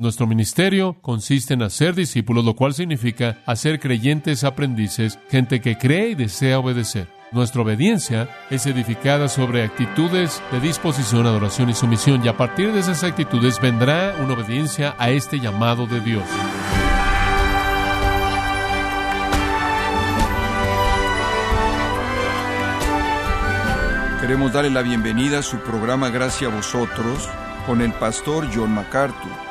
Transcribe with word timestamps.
Nuestro 0.00 0.28
ministerio 0.28 0.96
consiste 1.02 1.54
en 1.54 1.62
hacer 1.62 1.96
discípulos, 1.96 2.44
lo 2.44 2.54
cual 2.54 2.72
significa 2.72 3.38
hacer 3.46 3.80
creyentes 3.80 4.44
aprendices, 4.44 5.18
gente 5.28 5.60
que 5.60 5.76
cree 5.76 6.10
y 6.10 6.14
desea 6.14 6.60
obedecer. 6.60 7.08
Nuestra 7.32 7.62
obediencia 7.62 8.28
es 8.48 8.64
edificada 8.66 9.26
sobre 9.26 9.64
actitudes 9.64 10.40
de 10.52 10.60
disposición, 10.60 11.26
adoración 11.26 11.68
y 11.68 11.74
sumisión, 11.74 12.24
y 12.24 12.28
a 12.28 12.36
partir 12.36 12.72
de 12.72 12.78
esas 12.78 13.02
actitudes 13.02 13.60
vendrá 13.60 14.14
una 14.22 14.34
obediencia 14.34 14.94
a 15.00 15.10
este 15.10 15.40
llamado 15.40 15.88
de 15.88 16.00
Dios. 16.00 16.22
Queremos 24.20 24.52
darle 24.52 24.70
la 24.70 24.82
bienvenida 24.82 25.40
a 25.40 25.42
su 25.42 25.58
programa 25.58 26.08
Gracias 26.10 26.52
a 26.52 26.54
vosotros 26.54 27.28
con 27.66 27.80
el 27.80 27.92
pastor 27.94 28.46
John 28.54 28.70
MacArthur. 28.70 29.47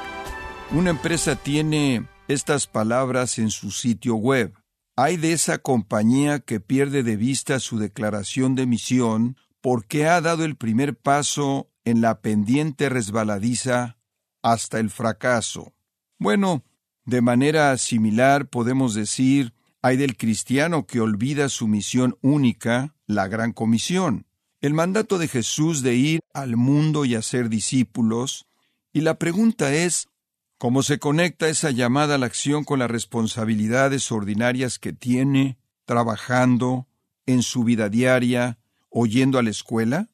Una 0.72 0.90
empresa 0.90 1.36
tiene 1.36 2.08
estas 2.28 2.68
palabras 2.68 3.40
en 3.40 3.52
su 3.52 3.72
sitio 3.72 4.16
web. 4.16 4.54
Hay 4.96 5.18
de 5.18 5.34
esa 5.34 5.60
compañía 5.60 6.40
que 6.40 6.60
pierde 6.60 7.04
de 7.04 7.16
vista 7.16 7.60
su 7.60 7.78
declaración 7.80 8.56
de 8.56 8.66
misión 8.66 9.38
porque 9.62 10.08
ha 10.08 10.20
dado 10.22 10.44
el 10.44 10.56
primer 10.56 10.96
paso 10.96 11.70
en 11.86 12.02
la 12.02 12.22
pendiente 12.22 12.90
resbaladiza 12.90 13.98
hasta 14.42 14.80
el 14.80 14.90
fracaso. 14.90 15.74
Bueno, 16.20 16.64
de 17.06 17.22
manera 17.22 17.78
similar 17.78 18.48
podemos 18.50 18.94
decir, 18.94 19.54
hay 19.82 19.98
del 19.98 20.18
cristiano 20.18 20.86
que 20.86 21.00
olvida 21.00 21.50
su 21.50 21.68
misión 21.68 22.18
única, 22.22 22.96
la 23.06 23.28
gran 23.28 23.54
comisión 23.54 24.28
el 24.62 24.74
mandato 24.74 25.18
de 25.18 25.28
Jesús 25.28 25.82
de 25.82 25.96
ir 25.96 26.20
al 26.34 26.58
mundo 26.58 27.06
y 27.06 27.16
hacer 27.16 27.50
discípulos, 27.50 28.48
y 28.92 29.02
la 29.02 29.20
pregunta 29.20 29.74
es, 29.74 30.10
¿cómo 30.58 30.84
se 30.84 31.00
conecta 31.00 31.50
esa 31.50 31.72
llamada 31.72 32.16
a 32.16 32.18
la 32.18 32.26
acción 32.26 32.64
con 32.64 32.80
las 32.80 32.90
responsabilidades 32.90 34.12
ordinarias 34.12 34.80
que 34.80 34.94
tiene, 34.94 35.58
trabajando, 35.86 36.88
en 37.26 37.44
su 37.44 37.64
vida 37.64 37.90
diaria, 37.90 38.60
oyendo 38.90 39.38
a 39.40 39.44
la 39.44 39.50
escuela? 39.50 40.10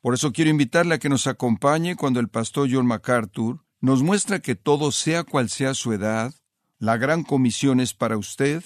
Por 0.00 0.14
eso 0.14 0.32
quiero 0.32 0.50
invitarle 0.50 0.94
a 0.94 0.98
que 0.98 1.08
nos 1.08 1.26
acompañe 1.26 1.96
cuando 1.96 2.20
el 2.20 2.28
pastor 2.28 2.68
John 2.70 2.86
MacArthur 2.86 3.64
nos 3.80 4.02
muestra 4.02 4.40
que 4.40 4.54
todo 4.54 4.92
sea 4.92 5.24
cual 5.24 5.48
sea 5.48 5.74
su 5.74 5.92
edad, 5.92 6.34
la 6.78 6.96
gran 6.96 7.24
comisión 7.24 7.80
es 7.80 7.94
para 7.94 8.16
usted, 8.16 8.62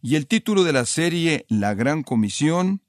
y 0.00 0.16
el 0.16 0.26
título 0.26 0.64
de 0.64 0.72
la 0.72 0.84
serie 0.84 1.46
La 1.48 1.74
gran 1.74 2.02
comisión 2.02 2.82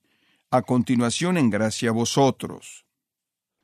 a 0.52 0.62
continuación 0.64 1.38
en 1.38 1.50
gracia 1.50 1.90
a 1.90 1.94
vosotros. 1.94 2.86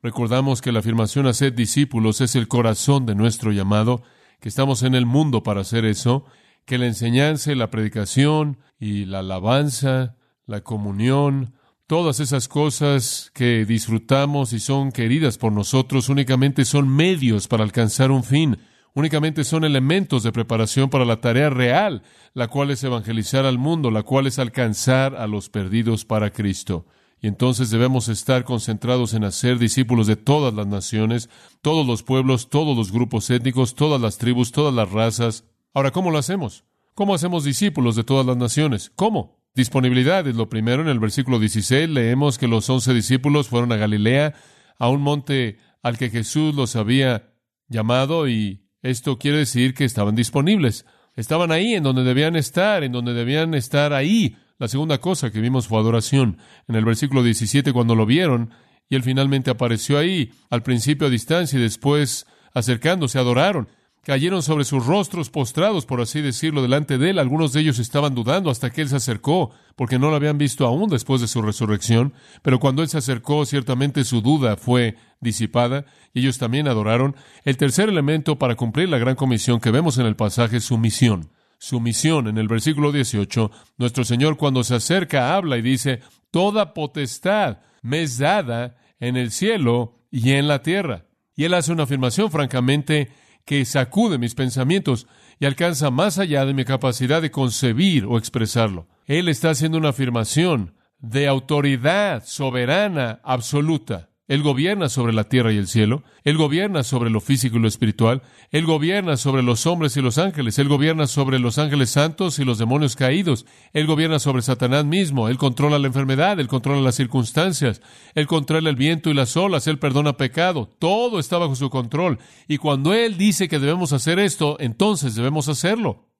Recordamos 0.02 0.62
que 0.62 0.72
la 0.72 0.80
afirmación 0.80 1.26
hacer 1.26 1.54
discípulos 1.54 2.20
es 2.20 2.36
el 2.36 2.48
corazón 2.48 3.06
de 3.06 3.14
nuestro 3.14 3.52
llamado, 3.52 4.02
que 4.40 4.48
estamos 4.48 4.82
en 4.82 4.94
el 4.94 5.06
mundo 5.06 5.42
para 5.42 5.62
hacer 5.62 5.84
eso, 5.84 6.24
que 6.64 6.78
la 6.78 6.86
enseñanza 6.86 7.52
y 7.52 7.54
la 7.54 7.70
predicación 7.70 8.58
y 8.78 9.04
la 9.04 9.20
alabanza, 9.20 10.16
la 10.46 10.62
comunión, 10.62 11.54
todas 11.86 12.20
esas 12.20 12.48
cosas 12.48 13.30
que 13.34 13.64
disfrutamos 13.64 14.52
y 14.52 14.60
son 14.60 14.92
queridas 14.92 15.38
por 15.38 15.52
nosotros 15.52 16.08
únicamente 16.08 16.64
son 16.64 16.88
medios 16.88 17.48
para 17.48 17.64
alcanzar 17.64 18.10
un 18.10 18.24
fin 18.24 18.58
únicamente 18.96 19.44
son 19.44 19.64
elementos 19.64 20.22
de 20.22 20.32
preparación 20.32 20.88
para 20.88 21.04
la 21.04 21.20
tarea 21.20 21.50
real, 21.50 22.02
la 22.32 22.48
cual 22.48 22.70
es 22.70 22.82
evangelizar 22.82 23.44
al 23.44 23.58
mundo, 23.58 23.90
la 23.90 24.02
cual 24.02 24.26
es 24.26 24.38
alcanzar 24.38 25.14
a 25.14 25.26
los 25.26 25.50
perdidos 25.50 26.06
para 26.06 26.30
Cristo. 26.30 26.86
Y 27.20 27.28
entonces 27.28 27.70
debemos 27.70 28.08
estar 28.08 28.44
concentrados 28.44 29.14
en 29.14 29.24
hacer 29.24 29.58
discípulos 29.58 30.06
de 30.06 30.16
todas 30.16 30.52
las 30.52 30.66
naciones, 30.66 31.30
todos 31.62 31.86
los 31.86 32.02
pueblos, 32.02 32.50
todos 32.50 32.76
los 32.76 32.92
grupos 32.92 33.30
étnicos, 33.30 33.74
todas 33.74 34.00
las 34.00 34.18
tribus, 34.18 34.52
todas 34.52 34.74
las 34.74 34.90
razas. 34.90 35.44
Ahora, 35.72 35.90
¿cómo 35.90 36.10
lo 36.10 36.18
hacemos? 36.18 36.64
¿Cómo 36.94 37.14
hacemos 37.14 37.44
discípulos 37.44 37.96
de 37.96 38.04
todas 38.04 38.26
las 38.26 38.36
naciones? 38.36 38.90
¿Cómo? 38.96 39.42
Disponibilidad 39.54 40.26
es 40.26 40.36
lo 40.36 40.48
primero. 40.50 40.82
En 40.82 40.88
el 40.88 40.98
versículo 40.98 41.38
16 41.38 41.88
leemos 41.88 42.36
que 42.36 42.48
los 42.48 42.68
once 42.68 42.92
discípulos 42.92 43.48
fueron 43.48 43.72
a 43.72 43.76
Galilea, 43.76 44.34
a 44.78 44.88
un 44.88 45.00
monte 45.00 45.58
al 45.82 45.96
que 45.96 46.10
Jesús 46.10 46.54
los 46.54 46.76
había 46.76 47.32
llamado 47.68 48.28
y 48.28 48.66
esto 48.82 49.18
quiere 49.18 49.38
decir 49.38 49.74
que 49.74 49.84
estaban 49.84 50.14
disponibles. 50.14 50.84
Estaban 51.14 51.50
ahí 51.50 51.74
en 51.74 51.82
donde 51.82 52.04
debían 52.04 52.36
estar, 52.36 52.84
en 52.84 52.92
donde 52.92 53.14
debían 53.14 53.54
estar 53.54 53.92
ahí. 53.92 54.36
La 54.58 54.68
segunda 54.68 54.98
cosa 54.98 55.30
que 55.30 55.40
vimos 55.40 55.66
fue 55.66 55.78
adoración. 55.78 56.38
En 56.68 56.76
el 56.76 56.84
versículo 56.84 57.22
17, 57.22 57.72
cuando 57.72 57.94
lo 57.94 58.06
vieron, 58.06 58.50
y 58.88 58.94
él 58.94 59.02
finalmente 59.02 59.50
apareció 59.50 59.98
ahí, 59.98 60.32
al 60.50 60.62
principio 60.62 61.06
a 61.06 61.10
distancia 61.10 61.58
y 61.58 61.62
después 61.62 62.26
acercándose, 62.54 63.18
adoraron 63.18 63.68
cayeron 64.06 64.40
sobre 64.40 64.62
sus 64.62 64.86
rostros 64.86 65.30
postrados, 65.30 65.84
por 65.84 66.00
así 66.00 66.22
decirlo, 66.22 66.62
delante 66.62 66.96
de 66.96 67.10
él. 67.10 67.18
Algunos 67.18 67.52
de 67.52 67.58
ellos 67.58 67.80
estaban 67.80 68.14
dudando 68.14 68.50
hasta 68.50 68.70
que 68.70 68.82
él 68.82 68.88
se 68.88 68.94
acercó, 68.94 69.50
porque 69.74 69.98
no 69.98 70.10
lo 70.10 70.14
habían 70.14 70.38
visto 70.38 70.64
aún 70.64 70.88
después 70.88 71.20
de 71.20 71.26
su 71.26 71.42
resurrección. 71.42 72.14
Pero 72.42 72.60
cuando 72.60 72.82
él 72.82 72.88
se 72.88 72.98
acercó, 72.98 73.44
ciertamente 73.44 74.04
su 74.04 74.20
duda 74.20 74.56
fue 74.56 74.94
disipada 75.20 75.86
y 76.14 76.20
ellos 76.20 76.38
también 76.38 76.68
adoraron. 76.68 77.16
El 77.42 77.56
tercer 77.56 77.88
elemento 77.88 78.38
para 78.38 78.54
cumplir 78.54 78.88
la 78.88 78.98
gran 78.98 79.16
comisión 79.16 79.58
que 79.58 79.72
vemos 79.72 79.98
en 79.98 80.06
el 80.06 80.14
pasaje 80.14 80.58
es 80.58 80.64
su 80.64 80.78
misión. 80.78 81.28
Su 81.58 81.80
misión 81.80 82.28
en 82.28 82.38
el 82.38 82.48
versículo 82.48 82.92
18, 82.92 83.50
nuestro 83.78 84.04
Señor 84.04 84.36
cuando 84.36 84.62
se 84.64 84.74
acerca 84.74 85.34
habla 85.34 85.56
y 85.56 85.62
dice, 85.62 86.00
Toda 86.30 86.74
potestad 86.74 87.58
me 87.82 88.02
es 88.02 88.18
dada 88.18 88.76
en 89.00 89.16
el 89.16 89.30
cielo 89.30 90.06
y 90.10 90.32
en 90.32 90.48
la 90.48 90.62
tierra. 90.62 91.06
Y 91.34 91.44
él 91.44 91.54
hace 91.54 91.72
una 91.72 91.84
afirmación 91.84 92.30
francamente 92.30 93.10
que 93.44 93.64
sacude 93.64 94.18
mis 94.18 94.34
pensamientos 94.34 95.06
y 95.38 95.46
alcanza 95.46 95.90
más 95.90 96.18
allá 96.18 96.44
de 96.44 96.54
mi 96.54 96.64
capacidad 96.64 97.22
de 97.22 97.30
concebir 97.30 98.04
o 98.04 98.18
expresarlo. 98.18 98.88
Él 99.06 99.28
está 99.28 99.50
haciendo 99.50 99.78
una 99.78 99.90
afirmación 99.90 100.74
de 100.98 101.28
autoridad 101.28 102.24
soberana 102.26 103.20
absoluta. 103.22 104.10
Él 104.28 104.42
gobierna 104.42 104.88
sobre 104.88 105.12
la 105.12 105.24
tierra 105.24 105.52
y 105.52 105.56
el 105.56 105.68
cielo. 105.68 106.02
Él 106.24 106.36
gobierna 106.36 106.82
sobre 106.82 107.10
lo 107.10 107.20
físico 107.20 107.56
y 107.56 107.60
lo 107.60 107.68
espiritual. 107.68 108.22
Él 108.50 108.66
gobierna 108.66 109.16
sobre 109.16 109.44
los 109.44 109.66
hombres 109.66 109.96
y 109.96 110.02
los 110.02 110.18
ángeles. 110.18 110.58
Él 110.58 110.68
gobierna 110.68 111.06
sobre 111.06 111.38
los 111.38 111.58
ángeles 111.58 111.90
santos 111.90 112.40
y 112.40 112.44
los 112.44 112.58
demonios 112.58 112.96
caídos. 112.96 113.46
Él 113.72 113.86
gobierna 113.86 114.18
sobre 114.18 114.42
Satanás 114.42 114.84
mismo. 114.84 115.28
Él 115.28 115.38
controla 115.38 115.78
la 115.78 115.86
enfermedad. 115.86 116.40
Él 116.40 116.48
controla 116.48 116.80
las 116.80 116.96
circunstancias. 116.96 117.80
Él 118.16 118.26
controla 118.26 118.68
el 118.68 118.76
viento 118.76 119.10
y 119.10 119.14
las 119.14 119.36
olas. 119.36 119.68
Él 119.68 119.78
perdona 119.78 120.16
pecado. 120.16 120.68
Todo 120.78 121.20
está 121.20 121.38
bajo 121.38 121.54
su 121.54 121.70
control. 121.70 122.18
Y 122.48 122.58
cuando 122.58 122.94
Él 122.94 123.18
dice 123.18 123.48
que 123.48 123.60
debemos 123.60 123.92
hacer 123.92 124.18
esto, 124.18 124.56
entonces 124.58 125.14
debemos 125.14 125.48
hacerlo. 125.48 126.10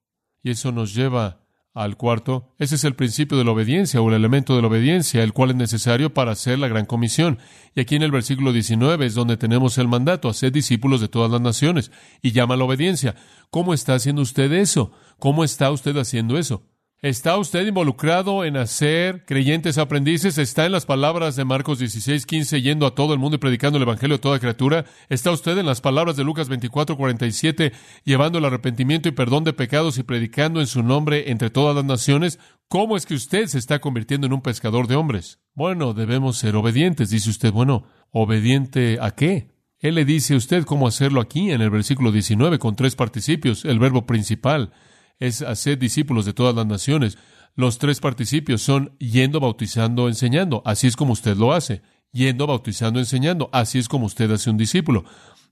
Y 0.44 0.50
eso 0.50 0.70
nos 0.70 0.94
lleva 0.94 1.45
al 1.76 1.98
cuarto, 1.98 2.54
ese 2.58 2.76
es 2.76 2.84
el 2.84 2.94
principio 2.94 3.36
de 3.36 3.44
la 3.44 3.50
obediencia 3.50 4.00
o 4.00 4.08
el 4.08 4.14
elemento 4.14 4.56
de 4.56 4.62
la 4.62 4.68
obediencia, 4.68 5.22
el 5.22 5.34
cual 5.34 5.50
es 5.50 5.56
necesario 5.56 6.14
para 6.14 6.32
hacer 6.32 6.58
la 6.58 6.68
gran 6.68 6.86
comisión. 6.86 7.38
Y 7.74 7.80
aquí 7.80 7.96
en 7.96 8.02
el 8.02 8.10
versículo 8.10 8.54
19 8.54 9.04
es 9.04 9.14
donde 9.14 9.36
tenemos 9.36 9.76
el 9.76 9.86
mandato, 9.86 10.30
hacer 10.30 10.52
discípulos 10.52 11.02
de 11.02 11.08
todas 11.08 11.30
las 11.30 11.42
naciones, 11.42 11.92
y 12.22 12.32
llama 12.32 12.54
a 12.54 12.56
la 12.56 12.64
obediencia. 12.64 13.14
¿Cómo 13.50 13.74
está 13.74 13.94
haciendo 13.94 14.22
usted 14.22 14.50
eso? 14.52 14.92
¿Cómo 15.18 15.44
está 15.44 15.70
usted 15.70 15.94
haciendo 15.98 16.38
eso? 16.38 16.62
¿Está 17.02 17.36
usted 17.36 17.66
involucrado 17.66 18.42
en 18.46 18.56
hacer 18.56 19.26
creyentes 19.26 19.76
aprendices? 19.76 20.38
¿Está 20.38 20.64
en 20.64 20.72
las 20.72 20.86
palabras 20.86 21.36
de 21.36 21.44
Marcos 21.44 21.78
16, 21.78 22.24
15, 22.24 22.62
yendo 22.62 22.86
a 22.86 22.94
todo 22.94 23.12
el 23.12 23.18
mundo 23.18 23.36
y 23.36 23.38
predicando 23.38 23.76
el 23.76 23.82
Evangelio 23.82 24.16
a 24.16 24.20
toda 24.20 24.38
criatura? 24.38 24.86
¿Está 25.10 25.30
usted 25.30 25.58
en 25.58 25.66
las 25.66 25.82
palabras 25.82 26.16
de 26.16 26.24
Lucas 26.24 26.48
24, 26.48 26.96
47, 26.96 27.72
llevando 28.04 28.38
el 28.38 28.46
arrepentimiento 28.46 29.10
y 29.10 29.12
perdón 29.12 29.44
de 29.44 29.52
pecados 29.52 29.98
y 29.98 30.04
predicando 30.04 30.58
en 30.58 30.66
su 30.66 30.82
nombre 30.82 31.30
entre 31.30 31.50
todas 31.50 31.76
las 31.76 31.84
naciones? 31.84 32.38
¿Cómo 32.66 32.96
es 32.96 33.04
que 33.04 33.14
usted 33.14 33.46
se 33.48 33.58
está 33.58 33.78
convirtiendo 33.78 34.26
en 34.26 34.32
un 34.32 34.40
pescador 34.40 34.86
de 34.86 34.96
hombres? 34.96 35.38
Bueno, 35.52 35.92
debemos 35.92 36.38
ser 36.38 36.56
obedientes, 36.56 37.10
dice 37.10 37.28
usted. 37.28 37.52
Bueno, 37.52 37.84
¿obediente 38.10 38.96
a 39.02 39.10
qué? 39.10 39.50
Él 39.80 39.96
le 39.96 40.06
dice 40.06 40.32
a 40.32 40.38
usted 40.38 40.64
cómo 40.64 40.88
hacerlo 40.88 41.20
aquí 41.20 41.50
en 41.50 41.60
el 41.60 41.68
versículo 41.68 42.10
19 42.10 42.58
con 42.58 42.74
tres 42.74 42.96
participios, 42.96 43.66
el 43.66 43.78
verbo 43.78 44.06
principal 44.06 44.72
es 45.18 45.42
hacer 45.42 45.78
discípulos 45.78 46.24
de 46.24 46.32
todas 46.32 46.54
las 46.54 46.66
naciones. 46.66 47.18
Los 47.54 47.78
tres 47.78 48.00
participios 48.00 48.62
son 48.62 48.96
yendo, 48.98 49.40
bautizando, 49.40 50.08
enseñando. 50.08 50.62
Así 50.64 50.86
es 50.86 50.96
como 50.96 51.12
usted 51.12 51.36
lo 51.36 51.52
hace. 51.52 51.82
Yendo, 52.12 52.46
bautizando, 52.46 52.98
enseñando. 52.98 53.48
Así 53.52 53.78
es 53.78 53.88
como 53.88 54.06
usted 54.06 54.30
hace 54.30 54.50
un 54.50 54.58
discípulo. 54.58 55.04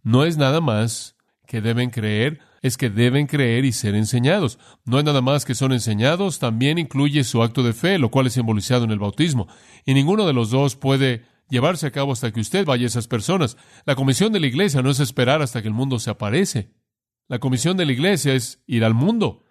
No 0.03 0.25
es 0.25 0.37
nada 0.37 0.61
más 0.61 1.17
que 1.47 1.61
deben 1.61 1.91
creer, 1.91 2.41
es 2.63 2.77
que 2.77 2.91
deben 2.91 3.27
creer 3.27 3.65
y 3.65 3.73
ser 3.73 3.95
enseñados. 3.95 4.59
No 4.85 4.99
es 4.99 5.05
nada 5.05 5.21
más 5.21 5.45
que 5.45 5.55
son 5.55 5.73
enseñados, 5.73 6.39
también 6.39 6.79
incluye 6.79 7.25
su 7.25 7.43
acto 7.43 7.63
de 7.63 7.73
fe, 7.73 7.99
lo 7.99 8.11
cual 8.11 8.27
es 8.27 8.35
simbolizado 8.35 8.85
en 8.85 8.91
el 8.91 8.99
bautismo. 8.99 9.47
Y 9.85 9.95
ninguno 9.95 10.27
de 10.27 10.33
los 10.33 10.51
dos 10.51 10.77
puede 10.77 11.25
llevarse 11.49 11.87
a 11.87 11.91
cabo 11.91 12.13
hasta 12.13 12.33
que 12.33 12.41
usted 12.41 12.65
vaya 12.65 12.85
a 12.85 12.87
esas 12.87 13.09
personas. 13.09 13.57
La 13.85 13.95
comisión 13.95 14.33
de 14.33 14.41
la 14.41 14.47
iglesia 14.47 14.83
no 14.83 14.91
es 14.91 15.01
esperar 15.01 15.43
hasta 15.43 15.63
que 15.63 15.69
el 15.69 15.75
mundo 15.75 15.99
se 15.99 16.11
aparece. 16.11 16.71
La 17.29 17.39
comisión 17.39 17.77
de 17.77 17.87
la 17.87 17.93
iglesia 17.93 18.35
es 18.35 18.63
ir 18.67 18.85
al 18.85 18.95
mundo 18.95 19.44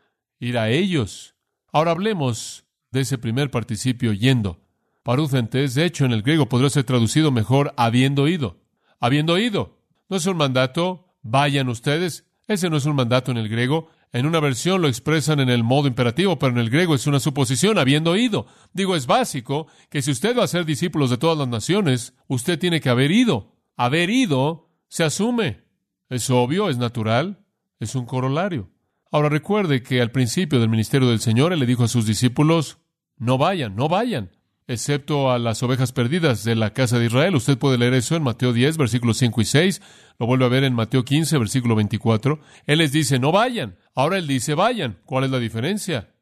ir 0.43 0.57
a 0.57 0.69
ellos. 0.69 1.35
Ahora 1.71 1.91
hablemos 1.91 2.65
de 2.91 3.01
ese 3.01 3.17
primer 3.17 3.49
participio 3.49 4.13
yendo. 4.13 4.59
Parucentes, 5.01 5.73
de 5.73 5.85
hecho, 5.85 6.05
en 6.05 6.11
el 6.11 6.21
griego 6.21 6.49
podría 6.49 6.69
ser 6.69 6.83
traducido 6.83 7.31
mejor 7.31 7.73
habiendo 7.77 8.27
ido. 8.27 8.61
Habiendo 8.99 9.37
ido. 9.37 9.79
No 10.09 10.17
es 10.17 10.25
un 10.25 10.37
mandato, 10.37 11.15
vayan 11.21 11.69
ustedes. 11.69 12.25
Ese 12.47 12.69
no 12.69 12.77
es 12.77 12.85
un 12.85 12.95
mandato 12.95 13.31
en 13.31 13.37
el 13.37 13.49
griego. 13.49 13.89
En 14.11 14.25
una 14.25 14.39
versión 14.39 14.81
lo 14.81 14.87
expresan 14.87 15.39
en 15.39 15.49
el 15.49 15.63
modo 15.63 15.87
imperativo, 15.87 16.37
pero 16.37 16.51
en 16.51 16.59
el 16.59 16.69
griego 16.69 16.93
es 16.93 17.07
una 17.07 17.19
suposición, 17.19 17.79
habiendo 17.79 18.15
ido. 18.15 18.45
Digo, 18.73 18.95
es 18.95 19.07
básico 19.07 19.67
que 19.89 20.01
si 20.01 20.11
usted 20.11 20.37
va 20.37 20.43
a 20.43 20.47
ser 20.47 20.65
discípulos 20.65 21.09
de 21.09 21.17
todas 21.17 21.37
las 21.37 21.47
naciones, 21.47 22.13
usted 22.27 22.59
tiene 22.59 22.79
que 22.79 22.89
haber 22.89 23.11
ido. 23.11 23.55
Haber 23.75 24.09
ido 24.09 24.69
se 24.87 25.03
asume. 25.03 25.63
Es 26.09 26.29
obvio, 26.29 26.69
es 26.69 26.77
natural, 26.77 27.43
es 27.79 27.95
un 27.95 28.05
corolario. 28.05 28.72
Ahora 29.13 29.29
recuerde 29.29 29.81
que 29.81 30.01
al 30.01 30.11
principio 30.11 30.59
del 30.59 30.67
ministerio 30.67 31.07
del 31.07 31.21
Señor 31.21 31.53
Él 31.53 31.59
le 31.59 31.65
dijo 31.65 31.85
a 31.85 31.87
sus 31.87 32.05
discípulos, 32.05 32.79
no 33.17 33.37
vayan, 33.37 33.75
no 33.77 33.87
vayan 33.87 34.31
excepto 34.67 35.31
a 35.31 35.39
las 35.39 35.61
ovejas 35.63 35.91
perdidas 35.91 36.43
de 36.43 36.55
la 36.55 36.73
casa 36.73 36.99
de 36.99 37.05
Israel. 37.05 37.35
Usted 37.35 37.57
puede 37.57 37.77
leer 37.77 37.93
eso 37.93 38.15
en 38.15 38.23
Mateo 38.23 38.53
10, 38.53 38.77
versículos 38.77 39.17
5 39.17 39.41
y 39.41 39.45
6. 39.45 39.81
Lo 40.19 40.25
vuelve 40.25 40.45
a 40.45 40.49
ver 40.49 40.63
en 40.63 40.73
Mateo 40.73 41.03
15, 41.03 41.37
versículo 41.37 41.75
24. 41.75 42.39
Él 42.65 42.79
les 42.79 42.91
dice, 42.91 43.19
no 43.19 43.31
vayan. 43.31 43.77
Ahora 43.95 44.17
él 44.17 44.27
dice, 44.27 44.55
vayan. 44.55 44.99
¿Cuál 45.05 45.25
es 45.25 45.31
la 45.31 45.39
diferencia? 45.39 46.15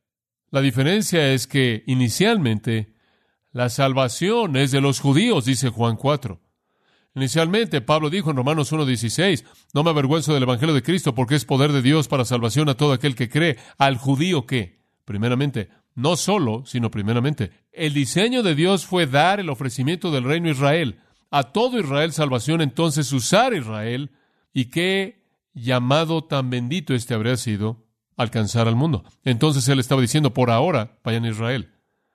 La 0.49 0.61
diferencia 0.61 1.31
es 1.31 1.47
que 1.47 1.83
inicialmente 1.87 2.95
la 3.51 3.69
salvación 3.69 4.55
es 4.57 4.71
de 4.71 4.81
los 4.81 4.99
judíos, 4.99 5.45
dice 5.45 5.69
Juan 5.69 5.95
4. 5.95 6.41
Inicialmente, 7.13 7.81
Pablo 7.81 8.09
dijo 8.09 8.31
en 8.31 8.37
Romanos 8.37 8.71
1.16, 8.71 9.43
no 9.73 9.83
me 9.83 9.89
avergüenzo 9.89 10.33
del 10.33 10.43
Evangelio 10.43 10.73
de 10.73 10.83
Cristo 10.83 11.13
porque 11.13 11.35
es 11.35 11.45
poder 11.45 11.73
de 11.73 11.81
Dios 11.81 12.07
para 12.07 12.23
salvación 12.23 12.69
a 12.69 12.75
todo 12.75 12.93
aquel 12.93 13.15
que 13.15 13.29
cree, 13.29 13.57
al 13.77 13.97
judío 13.97 14.45
que, 14.45 14.79
primeramente, 15.03 15.69
no 15.93 16.15
solo, 16.15 16.63
sino 16.65 16.89
primeramente, 16.89 17.51
el 17.73 17.93
diseño 17.93 18.43
de 18.43 18.55
Dios 18.55 18.85
fue 18.85 19.07
dar 19.07 19.39
el 19.39 19.49
ofrecimiento 19.49 20.11
del 20.11 20.23
reino 20.23 20.49
Israel. 20.49 20.99
A 21.29 21.43
todo 21.43 21.79
Israel 21.79 22.13
salvación, 22.13 22.61
entonces 22.61 23.11
usar 23.11 23.53
Israel. 23.53 24.11
Y 24.53 24.65
qué 24.65 25.25
llamado 25.53 26.23
tan 26.23 26.49
bendito 26.49 26.93
este 26.93 27.13
habría 27.13 27.35
sido 27.35 27.85
alcanzar 28.15 28.67
al 28.67 28.75
mundo. 28.75 29.03
Entonces 29.23 29.67
él 29.67 29.79
estaba 29.79 30.01
diciendo, 30.01 30.33
por 30.33 30.49
ahora, 30.49 30.99
vayan 31.03 31.25
a 31.25 31.29
Israel. 31.29 31.71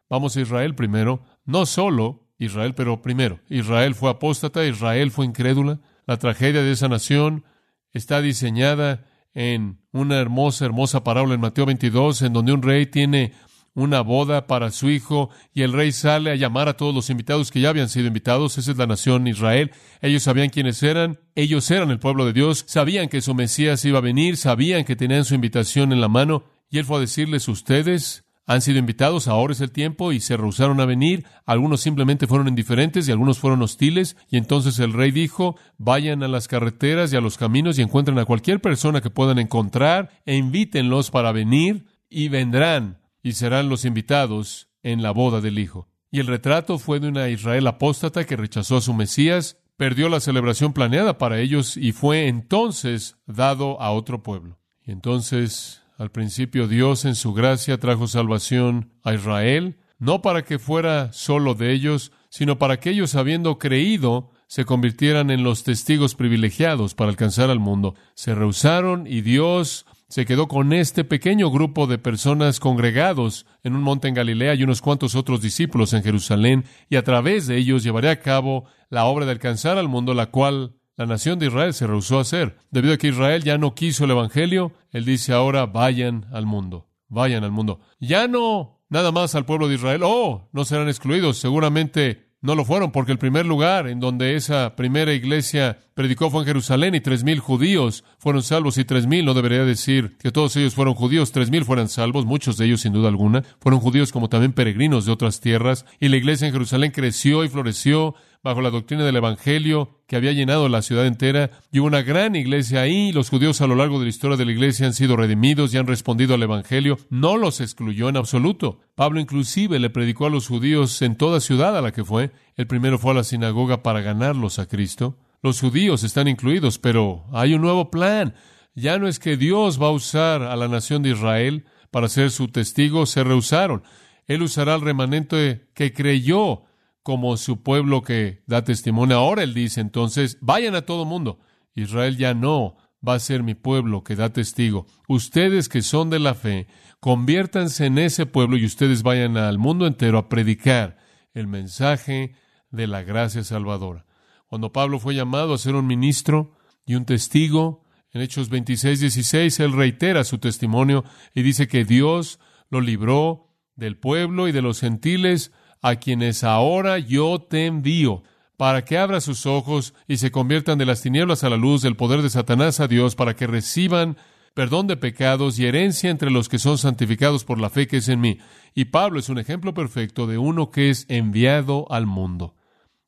Vamos 0.09 0.37
a 0.37 0.41
Israel 0.41 0.75
primero, 0.75 1.25
no 1.45 1.67
solo 1.67 2.26
Israel, 2.39 2.75
pero 2.75 3.03
primero. 3.03 3.41
Israel 3.49 3.95
fue 3.95 4.11
apóstata, 4.11 4.65
Israel 4.65 5.11
fue 5.11 5.27
incrédula. 5.27 5.81
La 6.07 6.19
tragedia 6.19 6.63
de 6.63 6.73
esa 6.73 6.89
nación 6.89 7.45
está 7.93 8.21
diseñada 8.21 9.07
en 9.35 9.81
una 9.93 10.19
hermosa, 10.19 10.65
hermosa 10.65 11.05
parábola 11.05 11.35
en 11.35 11.41
Mateo 11.41 11.67
22, 11.67 12.23
en 12.23 12.33
donde 12.33 12.53
un 12.53 12.63
rey 12.63 12.87
tiene 12.87 13.33
una 13.77 14.01
boda 14.01 14.47
para 14.47 14.71
su 14.71 14.89
hijo 14.89 15.29
y 15.53 15.61
el 15.61 15.75
rey 15.75 15.93
sale 15.93 16.31
a 16.31 16.35
llamar 16.35 16.67
a 16.69 16.79
todos 16.79 16.95
los 16.95 17.11
invitados 17.11 17.51
que 17.51 17.61
ya 17.61 17.69
habían 17.69 17.91
sido 17.91 18.07
invitados. 18.07 18.57
Esa 18.57 18.71
es 18.71 18.79
la 18.79 18.87
nación 18.87 19.27
Israel. 19.27 19.71
Ellos 20.01 20.23
sabían 20.23 20.49
quiénes 20.49 20.83
eran. 20.83 21.21
Ellos 21.35 21.71
eran 21.71 21.91
el 21.91 21.99
pueblo 21.99 22.25
de 22.25 22.33
Dios. 22.33 22.65
Sabían 22.67 23.09
que 23.09 23.21
su 23.21 23.35
Mesías 23.35 23.85
iba 23.85 23.99
a 23.99 24.03
venir. 24.03 24.39
Sabían 24.39 24.85
que 24.85 24.97
tenían 24.97 25.27
su 25.27 25.35
invitación 25.35 25.93
en 25.93 26.01
la 26.01 26.09
mano. 26.09 26.45
Y 26.71 26.79
él 26.79 26.87
fue 26.87 26.97
a 26.97 27.01
decirles, 27.01 27.49
ustedes 27.49 28.25
han 28.47 28.63
sido 28.63 28.79
invitados, 28.79 29.27
ahora 29.27 29.53
es 29.53 29.61
el 29.61 29.73
tiempo, 29.73 30.13
y 30.13 30.21
se 30.21 30.37
rehusaron 30.37 30.81
a 30.81 30.87
venir. 30.87 31.25
Algunos 31.45 31.81
simplemente 31.81 32.29
fueron 32.29 32.47
indiferentes 32.47 33.09
y 33.09 33.13
algunos 33.13 33.39
fueron 33.41 33.61
hostiles. 33.63 34.17
Y 34.31 34.37
entonces 34.37 34.79
el 34.79 34.93
rey 34.93 35.11
dijo, 35.11 35.57
vayan 35.79 36.23
a 36.23 36.29
las 36.29 36.47
carreteras 36.47 37.13
y 37.13 37.17
a 37.17 37.21
los 37.21 37.39
caminos 37.39 37.79
y 37.79 37.83
encuentren 37.83 38.19
a 38.19 38.25
cualquier 38.25 38.61
persona 38.61 39.01
que 39.01 39.11
puedan 39.11 39.41
encontrar 39.41 40.11
e 40.25 40.37
invítenlos 40.37 41.11
para 41.11 41.33
venir 41.33 41.87
y 42.09 42.29
vendrán 42.29 43.01
y 43.23 43.33
serán 43.33 43.69
los 43.69 43.85
invitados 43.85 44.69
en 44.85 45.03
la 45.03 45.11
boda 45.11 45.41
del 45.41 45.59
Hijo. 45.59 45.89
Y 46.13 46.21
el 46.21 46.29
retrato 46.29 46.79
fue 46.79 47.01
de 47.01 47.09
una 47.09 47.29
Israel 47.29 47.67
apóstata 47.67 48.25
que 48.25 48.37
rechazó 48.37 48.77
a 48.77 48.81
su 48.81 48.95
Mesías, 48.95 49.59
perdió 49.77 50.09
la 50.09 50.21
celebración 50.21 50.73
planeada 50.73 51.19
para 51.19 51.41
ellos 51.41 51.77
y 51.77 51.91
fue 51.91 52.29
entonces 52.29 53.17
dado 53.27 53.81
a 53.83 53.91
otro 53.91 54.23
pueblo. 54.23 54.61
Y 54.85 54.93
entonces, 54.93 55.83
al 55.97 56.11
principio, 56.11 56.69
Dios 56.69 57.05
en 57.05 57.15
su 57.15 57.33
gracia 57.33 57.79
trajo 57.79 58.07
salvación 58.07 58.93
a 59.03 59.15
Israel, 59.15 59.79
no 59.99 60.21
para 60.21 60.43
que 60.43 60.59
fuera 60.59 61.13
solo 61.13 61.55
de 61.55 61.73
ellos, 61.73 62.13
sino 62.29 62.59
para 62.59 62.79
que 62.79 62.91
ellos, 62.91 63.15
habiendo 63.15 63.59
creído, 63.59 64.31
se 64.47 64.65
convirtieran 64.65 65.31
en 65.31 65.43
los 65.43 65.65
testigos 65.65 66.15
privilegiados 66.15 66.95
para 66.95 67.11
alcanzar 67.11 67.51
al 67.51 67.61
mundo. 67.61 67.95
Se 68.15 68.35
rehusaron 68.35 69.07
y 69.07 69.23
Dios 69.23 69.87
se 70.09 70.25
quedó 70.25 70.47
con 70.47 70.73
este 70.73 71.03
pequeño 71.03 71.51
grupo 71.51 71.87
de 71.87 71.99
personas 71.99 72.61
congregados 72.61 73.47
en 73.65 73.75
un 73.75 73.83
monte 73.83 74.07
en 74.07 74.15
Galilea 74.15 74.55
y 74.55 74.63
unos 74.63 74.83
cuantos 74.83 75.17
otros 75.17 75.41
discípulos 75.41 75.95
en 75.95 76.05
Jerusalén, 76.05 76.65
y 76.89 76.97
a 76.97 77.03
través 77.03 77.47
de 77.47 77.57
ellos 77.57 77.83
llevaría 77.83 78.13
a 78.13 78.21
cabo 78.21 78.67
la 78.89 79.07
obra 79.07 79.25
de 79.25 79.33
alcanzar 79.33 79.79
al 79.79 79.89
mundo, 79.89 80.15
la 80.15 80.27
cual 80.27 80.76
la 80.97 81.07
nación 81.07 81.39
de 81.39 81.47
Israel 81.47 81.75
se 81.75 81.87
rehusó 81.87 82.19
a 82.19 82.23
hacer. 82.23 82.57
Debido 82.71 82.95
a 82.95 82.97
que 82.97 83.09
Israel 83.09 83.45
ya 83.45 83.59
no 83.59 83.75
quiso 83.75 84.05
el 84.05 84.13
Evangelio, 84.13 84.73
él 84.91 85.05
dice 85.05 85.33
ahora 85.33 85.67
vayan 85.67 86.27
al 86.33 86.47
mundo, 86.47 86.89
vayan 87.09 87.45
al 87.45 87.53
mundo. 87.53 87.81
Ya 88.01 88.29
no 88.29 88.77
nada 88.89 89.13
más 89.13 89.35
al 89.35 89.45
pueblo 89.45 89.69
de 89.69 89.75
Israel, 89.75 90.03
oh, 90.05 90.49
no 90.53 90.65
serán 90.65 90.89
excluidos, 90.89 91.39
seguramente 91.39 92.27
no 92.43 92.55
lo 92.55 92.65
fueron, 92.65 92.93
porque 92.93 93.13
el 93.13 93.19
primer 93.19 93.45
lugar 93.45 93.89
en 93.89 93.99
donde 93.99 94.37
esa 94.37 94.77
primera 94.77 95.13
iglesia 95.13 95.81
predicó 95.95 96.31
fue 96.31 96.43
en 96.43 96.47
Jerusalén 96.47 96.95
y 96.95 97.01
tres 97.01 97.25
mil 97.25 97.41
judíos 97.41 98.05
fueron 98.19 98.43
salvos 98.43 98.79
y 98.79 98.85
tres 98.85 99.07
mil, 99.07 99.25
no 99.25 99.35
debería 99.35 99.65
decir 99.65 100.17
que 100.19 100.31
todos 100.31 100.55
ellos 100.57 100.75
fueron 100.75 100.95
judíos, 100.95 101.33
tres 101.33 101.51
mil 101.51 101.65
fueron 101.65 101.89
salvos, 101.89 102.25
muchos 102.25 102.57
de 102.57 102.67
ellos 102.67 102.83
sin 102.83 102.93
duda 102.93 103.09
alguna, 103.09 103.43
fueron 103.59 103.81
judíos 103.81 104.13
como 104.13 104.29
también 104.29 104.53
peregrinos 104.53 105.07
de 105.07 105.13
otras 105.13 105.41
tierras 105.41 105.87
y 105.99 106.09
la 106.09 106.17
iglesia 106.19 106.47
en 106.47 106.53
Jerusalén 106.53 106.93
creció 106.93 107.43
y 107.43 107.49
floreció 107.49 108.15
bajo 108.47 108.63
la 108.63 108.71
doctrina 108.71 109.05
del 109.05 109.17
Evangelio 109.17 109.99
que 110.07 110.15
había 110.15 110.31
llenado 110.31 110.69
la 110.69 110.81
ciudad 110.81 111.05
entera, 111.05 111.51
y 111.73 111.81
hubo 111.81 111.89
una 111.89 112.03
gran 112.03 112.37
iglesia 112.37 112.83
ahí. 112.83 113.11
Los 113.11 113.29
judíos 113.29 113.61
a 113.61 113.67
lo 113.67 113.75
largo 113.75 113.99
de 113.99 114.05
la 114.05 114.11
historia 114.11 114.37
de 114.37 114.45
la 114.45 114.53
iglesia 114.53 114.87
han 114.87 114.93
sido 114.93 115.17
redimidos 115.17 115.75
y 115.75 115.79
han 115.79 115.89
respondido 115.89 116.33
al 116.33 116.45
Evangelio. 116.45 116.97
No 117.11 117.39
los 117.39 117.61
excluyó 117.61 118.09
en 118.09 118.17
absoluto. 118.17 118.79
Pablo 118.95 119.19
inclusive 119.19 119.81
le 119.81 119.91
predicó 119.91 120.27
a 120.27 120.31
los 120.31 120.47
judíos 120.47 121.03
en 121.03 121.17
toda 121.17 121.41
ciudad 121.41 121.77
a 121.77 121.81
la 121.81 121.91
que 121.91 122.05
fue. 122.05 122.31
El 122.55 122.69
primero 122.69 123.01
fue 123.01 123.11
a 123.11 123.15
la 123.15 123.25
sinagoga 123.25 123.83
para 123.83 124.01
ganarlos 124.01 124.61
a 124.61 124.67
Cristo. 124.67 125.19
Los 125.43 125.61
judíos 125.61 126.05
están 126.05 126.29
incluidos, 126.29 126.79
pero 126.79 127.25
hay 127.33 127.53
un 127.55 127.63
nuevo 127.63 127.91
plan. 127.91 128.37
Ya 128.77 128.97
no 128.97 129.09
es 129.09 129.19
que 129.19 129.37
Dios 129.37 129.83
va 129.83 129.89
a 129.89 129.91
usar 129.91 130.43
a 130.43 130.55
la 130.55 130.69
nación 130.69 131.03
de 131.03 131.11
Israel 131.11 131.65
para 131.91 132.09
ser 132.09 132.31
su 132.31 132.47
testigo, 132.47 133.07
se 133.07 133.25
rehusaron. 133.25 133.83
Él 134.29 134.43
usará 134.43 134.75
al 134.75 134.83
remanente 134.83 135.67
que 135.75 135.93
creyó 135.93 136.63
como 137.07 137.37
su 137.37 137.63
pueblo 137.63 138.03
que 138.03 138.43
da 138.49 138.65
testimonio. 138.65 139.19
Ahora 139.19 139.45
él 139.45 139.55
dice 139.55 139.81
entonces, 139.81 140.39
vayan 140.41 140.75
a 140.75 140.83
todo 140.83 141.05
mundo. 141.05 141.39
Israel 141.77 142.17
ya 142.17 142.35
no 142.35 142.79
va 143.07 143.15
a 143.15 143.21
ser 143.21 143.45
mi 143.45 143.55
pueblo 143.55 144.03
que 144.03 144.17
da 144.17 144.33
testigo. 144.33 144.87
Ustedes 145.07 145.69
que 145.69 145.83
son 145.83 146.11
de 146.11 146.19
la 146.19 146.35
fe, 146.35 146.67
conviértanse 146.99 147.87
en 147.87 147.99
ese 147.99 148.27
pueblo 148.27 148.57
y 148.57 148.65
ustedes 148.65 149.05
vayan 149.05 149.37
al 149.37 149.57
mundo 149.57 149.87
entero 149.87 150.19
a 150.19 150.29
predicar 150.29 150.97
el 151.33 151.47
mensaje 151.47 152.35
de 152.73 152.89
la 152.89 153.05
gracia 153.05 153.45
salvadora. 153.45 154.05
Cuando 154.49 154.73
Pablo 154.73 154.99
fue 154.99 155.15
llamado 155.15 155.55
a 155.55 155.59
ser 155.59 155.77
un 155.77 155.87
ministro 155.87 156.57
y 156.87 156.97
un 156.97 157.05
testigo, 157.05 157.85
en 158.11 158.21
Hechos 158.21 158.49
26, 158.49 158.99
16, 158.99 159.61
él 159.61 159.73
reitera 159.75 160.25
su 160.25 160.39
testimonio 160.39 161.05
y 161.33 161.43
dice 161.43 161.69
que 161.69 161.85
Dios 161.85 162.41
lo 162.69 162.81
libró 162.81 163.55
del 163.77 163.97
pueblo 163.97 164.49
y 164.49 164.53
de 164.53 164.63
los 164.63 164.81
gentiles 164.81 165.53
a 165.83 165.97
quienes 165.97 166.45
ahora 166.45 166.99
yo 166.99 167.39
te 167.39 167.67
envío, 167.67 168.23
para 168.57 168.85
que 168.85 168.99
abra 168.99 169.21
sus 169.21 169.47
ojos 169.47 169.95
y 170.09 170.17
se 170.17 170.31
conviertan 170.31 170.79
de 170.79 170.87
las 170.87 171.03
tinieblas 171.03 171.45
a 171.45 171.51
la 171.51 171.57
luz 171.57 171.83
del 171.83 171.97
poder 171.97 172.23
de 172.23 172.31
Satanás 172.31 172.81
a 172.81 172.89
Dios, 172.89 173.15
para 173.15 173.37
que 173.37 173.47
reciban 173.47 174.17
perdón 174.55 174.87
de 174.87 174.97
pecados 174.97 175.59
y 175.59 175.67
herencia 175.67 176.09
entre 176.09 176.31
los 176.31 176.49
que 176.49 176.59
son 176.59 176.79
santificados 176.79 177.45
por 177.45 177.61
la 177.61 177.69
fe 177.69 177.87
que 177.87 177.99
es 177.99 178.09
en 178.09 178.21
mí. 178.21 178.39
Y 178.75 178.87
Pablo 178.87 179.19
es 179.19 179.29
un 179.29 179.39
ejemplo 179.39 179.75
perfecto 179.75 180.27
de 180.27 180.39
uno 180.39 180.71
que 180.71 180.89
es 180.89 181.05
enviado 181.09 181.87
al 181.91 182.07
mundo. 182.07 182.55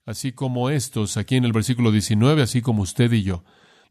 Así 0.04 0.32
como 0.32 0.68
estos, 0.68 1.16
aquí 1.16 1.36
en 1.36 1.46
el 1.46 1.52
versículo 1.52 1.90
19, 1.90 2.42
así 2.42 2.60
como 2.60 2.82
usted 2.82 3.10
y 3.12 3.22
yo. 3.22 3.44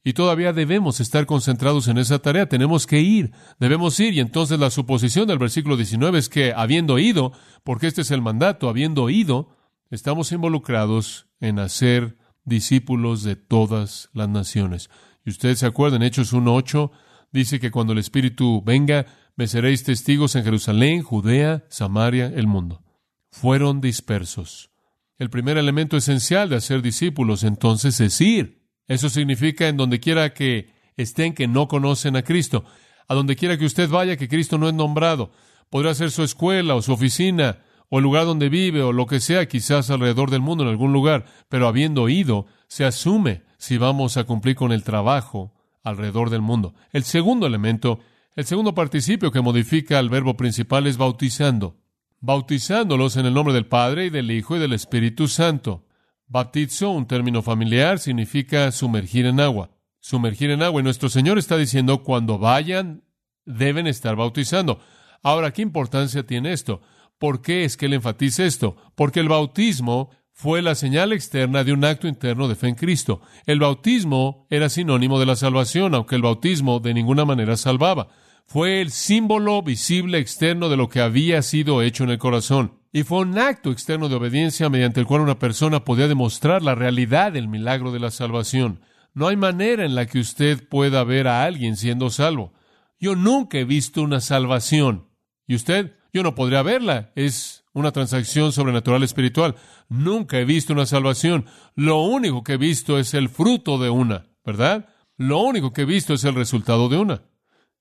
Y 0.03 0.13
todavía 0.13 0.53
debemos 0.53 0.99
estar 0.99 1.25
concentrados 1.25 1.87
en 1.87 1.97
esa 1.97 2.19
tarea, 2.19 2.47
tenemos 2.47 2.87
que 2.87 3.01
ir, 3.01 3.31
debemos 3.59 3.99
ir. 3.99 4.13
Y 4.13 4.19
entonces 4.19 4.59
la 4.59 4.69
suposición 4.69 5.27
del 5.27 5.37
versículo 5.37 5.75
19 5.75 6.17
es 6.19 6.29
que 6.29 6.53
habiendo 6.53 6.97
ido, 6.97 7.33
porque 7.63 7.87
este 7.87 8.01
es 8.01 8.11
el 8.11 8.21
mandato, 8.21 8.69
habiendo 8.69 9.09
ido, 9.09 9.49
estamos 9.89 10.31
involucrados 10.31 11.27
en 11.39 11.59
hacer 11.59 12.17
discípulos 12.45 13.23
de 13.23 13.35
todas 13.35 14.09
las 14.13 14.29
naciones. 14.29 14.89
Y 15.25 15.29
ustedes 15.29 15.59
se 15.59 15.65
acuerdan, 15.65 16.03
Hechos 16.03 16.33
1.8 16.33 16.91
dice 17.31 17.59
que 17.59 17.71
cuando 17.71 17.93
el 17.93 17.99
Espíritu 17.99 18.63
venga, 18.65 19.05
me 19.35 19.47
seréis 19.47 19.83
testigos 19.83 20.35
en 20.35 20.43
Jerusalén, 20.43 21.03
Judea, 21.03 21.65
Samaria, 21.69 22.27
el 22.27 22.47
mundo. 22.47 22.83
Fueron 23.29 23.81
dispersos. 23.81 24.71
El 25.19 25.29
primer 25.29 25.57
elemento 25.57 25.97
esencial 25.97 26.49
de 26.49 26.55
hacer 26.55 26.81
discípulos 26.81 27.43
entonces 27.43 27.99
es 27.99 28.21
ir. 28.21 28.66
Eso 28.87 29.09
significa 29.09 29.67
en 29.67 29.77
donde 29.77 29.99
quiera 29.99 30.33
que 30.33 30.73
estén 30.95 31.33
que 31.33 31.47
no 31.47 31.67
conocen 31.67 32.15
a 32.15 32.23
Cristo. 32.23 32.65
A 33.07 33.15
donde 33.15 33.35
quiera 33.35 33.57
que 33.57 33.65
usted 33.65 33.89
vaya 33.89 34.17
que 34.17 34.27
Cristo 34.27 34.57
no 34.57 34.67
es 34.67 34.73
nombrado. 34.73 35.31
Podrá 35.69 35.93
ser 35.93 36.11
su 36.11 36.23
escuela 36.23 36.75
o 36.75 36.81
su 36.81 36.93
oficina 36.93 37.59
o 37.89 37.99
el 37.99 38.03
lugar 38.03 38.25
donde 38.25 38.49
vive 38.49 38.81
o 38.81 38.91
lo 38.91 39.05
que 39.05 39.19
sea, 39.19 39.47
quizás 39.47 39.89
alrededor 39.89 40.29
del 40.29 40.41
mundo 40.41 40.63
en 40.63 40.69
algún 40.69 40.91
lugar, 40.91 41.25
pero 41.49 41.67
habiendo 41.67 42.09
ido, 42.09 42.47
se 42.67 42.85
asume 42.85 43.43
si 43.57 43.77
vamos 43.77 44.17
a 44.17 44.25
cumplir 44.25 44.55
con 44.55 44.71
el 44.71 44.83
trabajo 44.83 45.53
alrededor 45.83 46.29
del 46.29 46.41
mundo. 46.41 46.73
El 46.91 47.03
segundo 47.03 47.47
elemento, 47.47 47.99
el 48.35 48.45
segundo 48.45 48.75
participio 48.75 49.31
que 49.31 49.41
modifica 49.41 49.99
al 49.99 50.09
verbo 50.09 50.35
principal 50.35 50.85
es 50.87 50.97
bautizando. 50.97 51.77
Bautizándolos 52.19 53.15
en 53.15 53.25
el 53.25 53.33
nombre 53.33 53.53
del 53.53 53.67
Padre 53.67 54.07
y 54.07 54.09
del 54.09 54.31
Hijo 54.31 54.57
y 54.57 54.59
del 54.59 54.73
Espíritu 54.73 55.27
Santo. 55.27 55.86
Bautizo, 56.29 56.91
un 56.91 57.07
término 57.07 57.41
familiar, 57.41 57.99
significa 57.99 58.71
sumergir 58.71 59.25
en 59.25 59.39
agua. 59.39 59.69
Sumergir 59.99 60.51
en 60.51 60.61
agua. 60.61 60.81
Y 60.81 60.83
nuestro 60.83 61.07
Señor 61.07 61.37
está 61.37 61.57
diciendo, 61.57 62.03
cuando 62.03 62.37
vayan, 62.37 63.03
deben 63.45 63.87
estar 63.87 64.15
bautizando. 64.17 64.79
Ahora, 65.23 65.51
¿qué 65.51 65.61
importancia 65.61 66.25
tiene 66.25 66.51
esto? 66.51 66.81
¿Por 67.17 67.41
qué 67.41 67.63
es 67.63 67.77
que 67.77 67.85
él 67.85 67.93
enfatiza 67.93 68.45
esto? 68.45 68.75
Porque 68.95 69.21
el 69.21 69.29
bautismo 69.29 70.11
fue 70.33 70.61
la 70.61 70.75
señal 70.75 71.13
externa 71.13 71.63
de 71.63 71.71
un 71.71 71.83
acto 71.83 72.07
interno 72.07 72.47
de 72.47 72.55
fe 72.55 72.67
en 72.67 72.75
Cristo. 72.75 73.21
El 73.45 73.59
bautismo 73.59 74.45
era 74.49 74.69
sinónimo 74.69 75.19
de 75.19 75.25
la 75.25 75.35
salvación, 75.35 75.95
aunque 75.95 76.15
el 76.15 76.21
bautismo 76.21 76.79
de 76.79 76.93
ninguna 76.93 77.25
manera 77.25 77.57
salvaba. 77.57 78.09
Fue 78.45 78.81
el 78.81 78.91
símbolo 78.91 79.61
visible 79.63 80.19
externo 80.19 80.69
de 80.69 80.77
lo 80.77 80.89
que 80.89 81.01
había 81.01 81.41
sido 81.41 81.81
hecho 81.81 82.03
en 82.03 82.11
el 82.11 82.19
corazón. 82.19 82.76
Y 82.91 83.03
fue 83.03 83.19
un 83.19 83.37
acto 83.37 83.71
externo 83.71 84.09
de 84.09 84.15
obediencia 84.15 84.69
mediante 84.69 84.99
el 84.99 85.05
cual 85.05 85.21
una 85.21 85.39
persona 85.39 85.83
podía 85.83 86.07
demostrar 86.07 86.63
la 86.63 86.75
realidad 86.75 87.31
del 87.31 87.47
milagro 87.47 87.91
de 87.91 87.99
la 87.99 88.11
salvación. 88.11 88.81
No 89.13 89.27
hay 89.27 89.35
manera 89.35 89.83
en 89.83 89.95
la 89.95 90.05
que 90.05 90.19
usted 90.19 90.67
pueda 90.67 91.03
ver 91.03 91.27
a 91.27 91.43
alguien 91.43 91.75
siendo 91.75 92.09
salvo. 92.09 92.53
Yo 92.99 93.15
nunca 93.15 93.57
he 93.57 93.65
visto 93.65 94.01
una 94.01 94.21
salvación. 94.21 95.09
¿Y 95.47 95.55
usted? 95.55 95.93
Yo 96.13 96.23
no 96.23 96.35
podría 96.35 96.63
verla. 96.63 97.11
Es 97.15 97.65
una 97.73 97.91
transacción 97.91 98.51
sobrenatural 98.51 99.03
espiritual. 99.03 99.55
Nunca 99.89 100.39
he 100.39 100.45
visto 100.45 100.73
una 100.73 100.85
salvación. 100.85 101.45
Lo 101.75 102.01
único 102.01 102.43
que 102.43 102.53
he 102.53 102.57
visto 102.57 102.97
es 102.97 103.13
el 103.13 103.29
fruto 103.29 103.77
de 103.77 103.89
una, 103.89 104.27
¿verdad? 104.45 104.89
Lo 105.17 105.39
único 105.39 105.73
que 105.73 105.81
he 105.81 105.85
visto 105.85 106.13
es 106.13 106.23
el 106.23 106.35
resultado 106.35 106.89
de 106.89 106.97
una. 106.97 107.21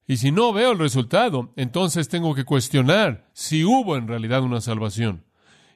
Y 0.06 0.18
si 0.18 0.30
no 0.30 0.52
veo 0.52 0.72
el 0.72 0.78
resultado, 0.78 1.52
entonces 1.56 2.08
tengo 2.08 2.34
que 2.34 2.44
cuestionar 2.44 3.28
si 3.32 3.64
hubo 3.64 3.96
en 3.96 4.06
realidad 4.06 4.42
una 4.42 4.60
salvación. 4.60 5.25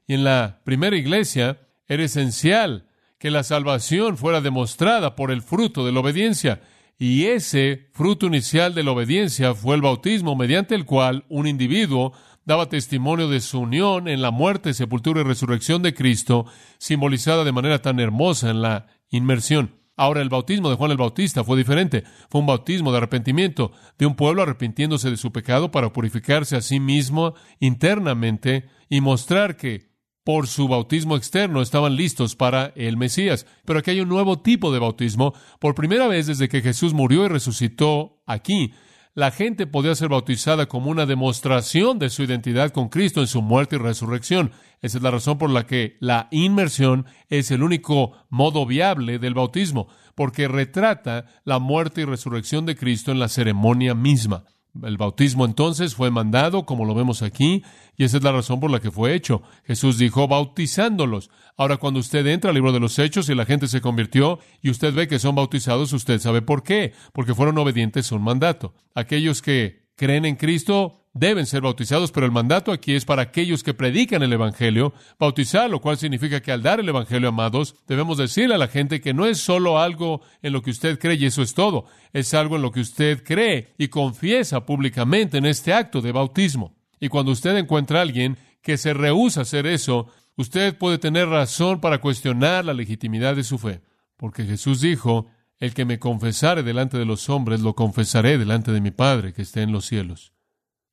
Y 0.06 0.14
en 0.14 0.24
la 0.24 0.60
primera 0.64 0.96
iglesia 0.96 1.60
era 1.88 2.04
esencial 2.04 2.86
que 3.18 3.30
la 3.30 3.42
salvación 3.42 4.16
fuera 4.16 4.40
demostrada 4.40 5.16
por 5.16 5.30
el 5.30 5.42
fruto 5.42 5.84
de 5.84 5.92
la 5.92 6.00
obediencia. 6.00 6.62
Y 6.98 7.26
ese 7.26 7.88
fruto 7.92 8.26
inicial 8.26 8.74
de 8.74 8.84
la 8.84 8.92
obediencia 8.92 9.54
fue 9.54 9.74
el 9.74 9.82
bautismo 9.82 10.36
mediante 10.36 10.74
el 10.74 10.84
cual 10.84 11.24
un 11.28 11.46
individuo 11.46 12.12
daba 12.44 12.68
testimonio 12.68 13.28
de 13.28 13.40
su 13.40 13.60
unión 13.60 14.08
en 14.08 14.22
la 14.22 14.30
muerte, 14.30 14.74
sepultura 14.74 15.20
y 15.20 15.24
resurrección 15.24 15.82
de 15.82 15.94
Cristo, 15.94 16.46
simbolizada 16.78 17.44
de 17.44 17.52
manera 17.52 17.82
tan 17.82 18.00
hermosa 18.00 18.50
en 18.50 18.62
la 18.62 18.86
inmersión. 19.10 19.79
Ahora, 20.00 20.22
el 20.22 20.30
bautismo 20.30 20.70
de 20.70 20.76
Juan 20.76 20.92
el 20.92 20.96
Bautista 20.96 21.44
fue 21.44 21.58
diferente. 21.58 22.04
Fue 22.30 22.40
un 22.40 22.46
bautismo 22.46 22.90
de 22.90 22.96
arrepentimiento, 22.96 23.72
de 23.98 24.06
un 24.06 24.14
pueblo 24.14 24.40
arrepintiéndose 24.40 25.10
de 25.10 25.18
su 25.18 25.30
pecado 25.30 25.70
para 25.70 25.92
purificarse 25.92 26.56
a 26.56 26.62
sí 26.62 26.80
mismo 26.80 27.34
internamente 27.58 28.64
y 28.88 29.02
mostrar 29.02 29.58
que 29.58 29.90
por 30.24 30.46
su 30.46 30.68
bautismo 30.68 31.16
externo 31.16 31.60
estaban 31.60 31.96
listos 31.96 32.34
para 32.34 32.72
el 32.76 32.96
Mesías. 32.96 33.44
Pero 33.66 33.80
aquí 33.80 33.90
hay 33.90 34.00
un 34.00 34.08
nuevo 34.08 34.40
tipo 34.40 34.72
de 34.72 34.78
bautismo. 34.78 35.34
Por 35.58 35.74
primera 35.74 36.08
vez 36.08 36.28
desde 36.28 36.48
que 36.48 36.62
Jesús 36.62 36.94
murió 36.94 37.26
y 37.26 37.28
resucitó 37.28 38.22
aquí, 38.24 38.72
la 39.14 39.30
gente 39.30 39.66
podía 39.66 39.94
ser 39.94 40.08
bautizada 40.08 40.66
como 40.66 40.90
una 40.90 41.06
demostración 41.06 41.98
de 41.98 42.10
su 42.10 42.22
identidad 42.22 42.70
con 42.70 42.88
Cristo 42.88 43.20
en 43.20 43.26
su 43.26 43.42
muerte 43.42 43.76
y 43.76 43.78
resurrección. 43.78 44.52
Esa 44.80 44.98
es 44.98 45.02
la 45.02 45.10
razón 45.10 45.36
por 45.36 45.50
la 45.50 45.66
que 45.66 45.96
la 46.00 46.28
inmersión 46.30 47.06
es 47.28 47.50
el 47.50 47.62
único 47.62 48.12
modo 48.28 48.66
viable 48.66 49.18
del 49.18 49.34
bautismo, 49.34 49.88
porque 50.14 50.48
retrata 50.48 51.26
la 51.44 51.58
muerte 51.58 52.02
y 52.02 52.04
resurrección 52.04 52.66
de 52.66 52.76
Cristo 52.76 53.10
en 53.10 53.18
la 53.18 53.28
ceremonia 53.28 53.94
misma. 53.94 54.44
El 54.82 54.96
bautismo 54.96 55.44
entonces 55.44 55.94
fue 55.94 56.10
mandado, 56.10 56.64
como 56.64 56.84
lo 56.84 56.94
vemos 56.94 57.22
aquí, 57.22 57.64
y 57.96 58.04
esa 58.04 58.18
es 58.18 58.22
la 58.22 58.32
razón 58.32 58.60
por 58.60 58.70
la 58.70 58.80
que 58.80 58.90
fue 58.90 59.14
hecho. 59.14 59.42
Jesús 59.64 59.98
dijo 59.98 60.28
bautizándolos. 60.28 61.30
Ahora, 61.56 61.76
cuando 61.76 62.00
usted 62.00 62.26
entra 62.26 62.50
al 62.50 62.54
libro 62.54 62.72
de 62.72 62.80
los 62.80 62.98
Hechos 62.98 63.28
y 63.28 63.34
la 63.34 63.46
gente 63.46 63.66
se 63.66 63.80
convirtió 63.80 64.38
y 64.62 64.70
usted 64.70 64.94
ve 64.94 65.08
que 65.08 65.18
son 65.18 65.34
bautizados, 65.34 65.92
usted 65.92 66.20
sabe 66.20 66.40
por 66.40 66.62
qué, 66.62 66.92
porque 67.12 67.34
fueron 67.34 67.58
obedientes 67.58 68.10
a 68.10 68.14
un 68.14 68.22
mandato. 68.22 68.74
Aquellos 68.94 69.42
que 69.42 69.88
creen 69.96 70.24
en 70.24 70.36
Cristo 70.36 70.99
deben 71.12 71.46
ser 71.46 71.62
bautizados, 71.62 72.12
pero 72.12 72.26
el 72.26 72.32
mandato 72.32 72.72
aquí 72.72 72.94
es 72.94 73.04
para 73.04 73.22
aquellos 73.22 73.62
que 73.62 73.74
predican 73.74 74.22
el 74.22 74.32
Evangelio, 74.32 74.92
bautizar, 75.18 75.68
lo 75.68 75.80
cual 75.80 75.98
significa 75.98 76.40
que 76.40 76.52
al 76.52 76.62
dar 76.62 76.80
el 76.80 76.88
Evangelio, 76.88 77.28
amados, 77.28 77.74
debemos 77.86 78.18
decirle 78.18 78.54
a 78.54 78.58
la 78.58 78.68
gente 78.68 79.00
que 79.00 79.14
no 79.14 79.26
es 79.26 79.38
solo 79.38 79.78
algo 79.78 80.20
en 80.42 80.52
lo 80.52 80.62
que 80.62 80.70
usted 80.70 80.98
cree 80.98 81.16
y 81.16 81.26
eso 81.26 81.42
es 81.42 81.54
todo, 81.54 81.86
es 82.12 82.32
algo 82.34 82.56
en 82.56 82.62
lo 82.62 82.70
que 82.70 82.80
usted 82.80 83.24
cree 83.24 83.74
y 83.78 83.88
confiesa 83.88 84.64
públicamente 84.64 85.38
en 85.38 85.46
este 85.46 85.72
acto 85.72 86.00
de 86.00 86.12
bautismo. 86.12 86.76
Y 87.00 87.08
cuando 87.08 87.32
usted 87.32 87.56
encuentra 87.56 87.98
a 87.98 88.02
alguien 88.02 88.38
que 88.62 88.76
se 88.76 88.94
rehúsa 88.94 89.40
a 89.40 89.42
hacer 89.42 89.66
eso, 89.66 90.08
usted 90.36 90.76
puede 90.76 90.98
tener 90.98 91.28
razón 91.28 91.80
para 91.80 92.00
cuestionar 92.00 92.64
la 92.64 92.74
legitimidad 92.74 93.34
de 93.34 93.44
su 93.44 93.58
fe, 93.58 93.80
porque 94.16 94.44
Jesús 94.44 94.80
dijo, 94.80 95.26
el 95.58 95.74
que 95.74 95.84
me 95.84 95.98
confesare 95.98 96.62
delante 96.62 96.98
de 96.98 97.04
los 97.04 97.28
hombres, 97.28 97.60
lo 97.60 97.74
confesaré 97.74 98.38
delante 98.38 98.72
de 98.72 98.80
mi 98.80 98.90
Padre 98.90 99.32
que 99.32 99.42
esté 99.42 99.62
en 99.62 99.72
los 99.72 99.86
cielos. 99.86 100.32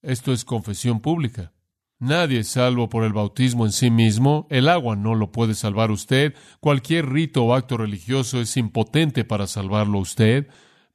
Esto 0.07 0.31
es 0.31 0.45
confesión 0.45 1.01
pública. 1.01 1.51
Nadie 1.99 2.39
es 2.39 2.47
salvo 2.47 2.87
por 2.87 3.03
el 3.03 3.11
bautismo 3.11 3.65
en 3.65 3.73
sí 3.73 3.91
mismo. 3.91 4.47
El 4.49 4.69
agua 4.69 4.95
no 4.95 5.15
lo 5.15 5.33
puede 5.33 5.53
salvar 5.53 5.91
usted. 5.91 6.33
Cualquier 6.61 7.09
rito 7.09 7.43
o 7.43 7.53
acto 7.53 7.75
religioso 7.75 8.39
es 8.39 8.55
impotente 8.55 9.25
para 9.25 9.47
salvarlo 9.47 9.99
usted. 9.99 10.47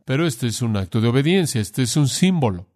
Pero 0.06 0.26
este 0.26 0.46
es 0.46 0.62
un 0.62 0.78
acto 0.78 1.02
de 1.02 1.08
obediencia, 1.08 1.60
este 1.60 1.82
es 1.82 1.94
un 1.98 2.08
símbolo. 2.08 2.70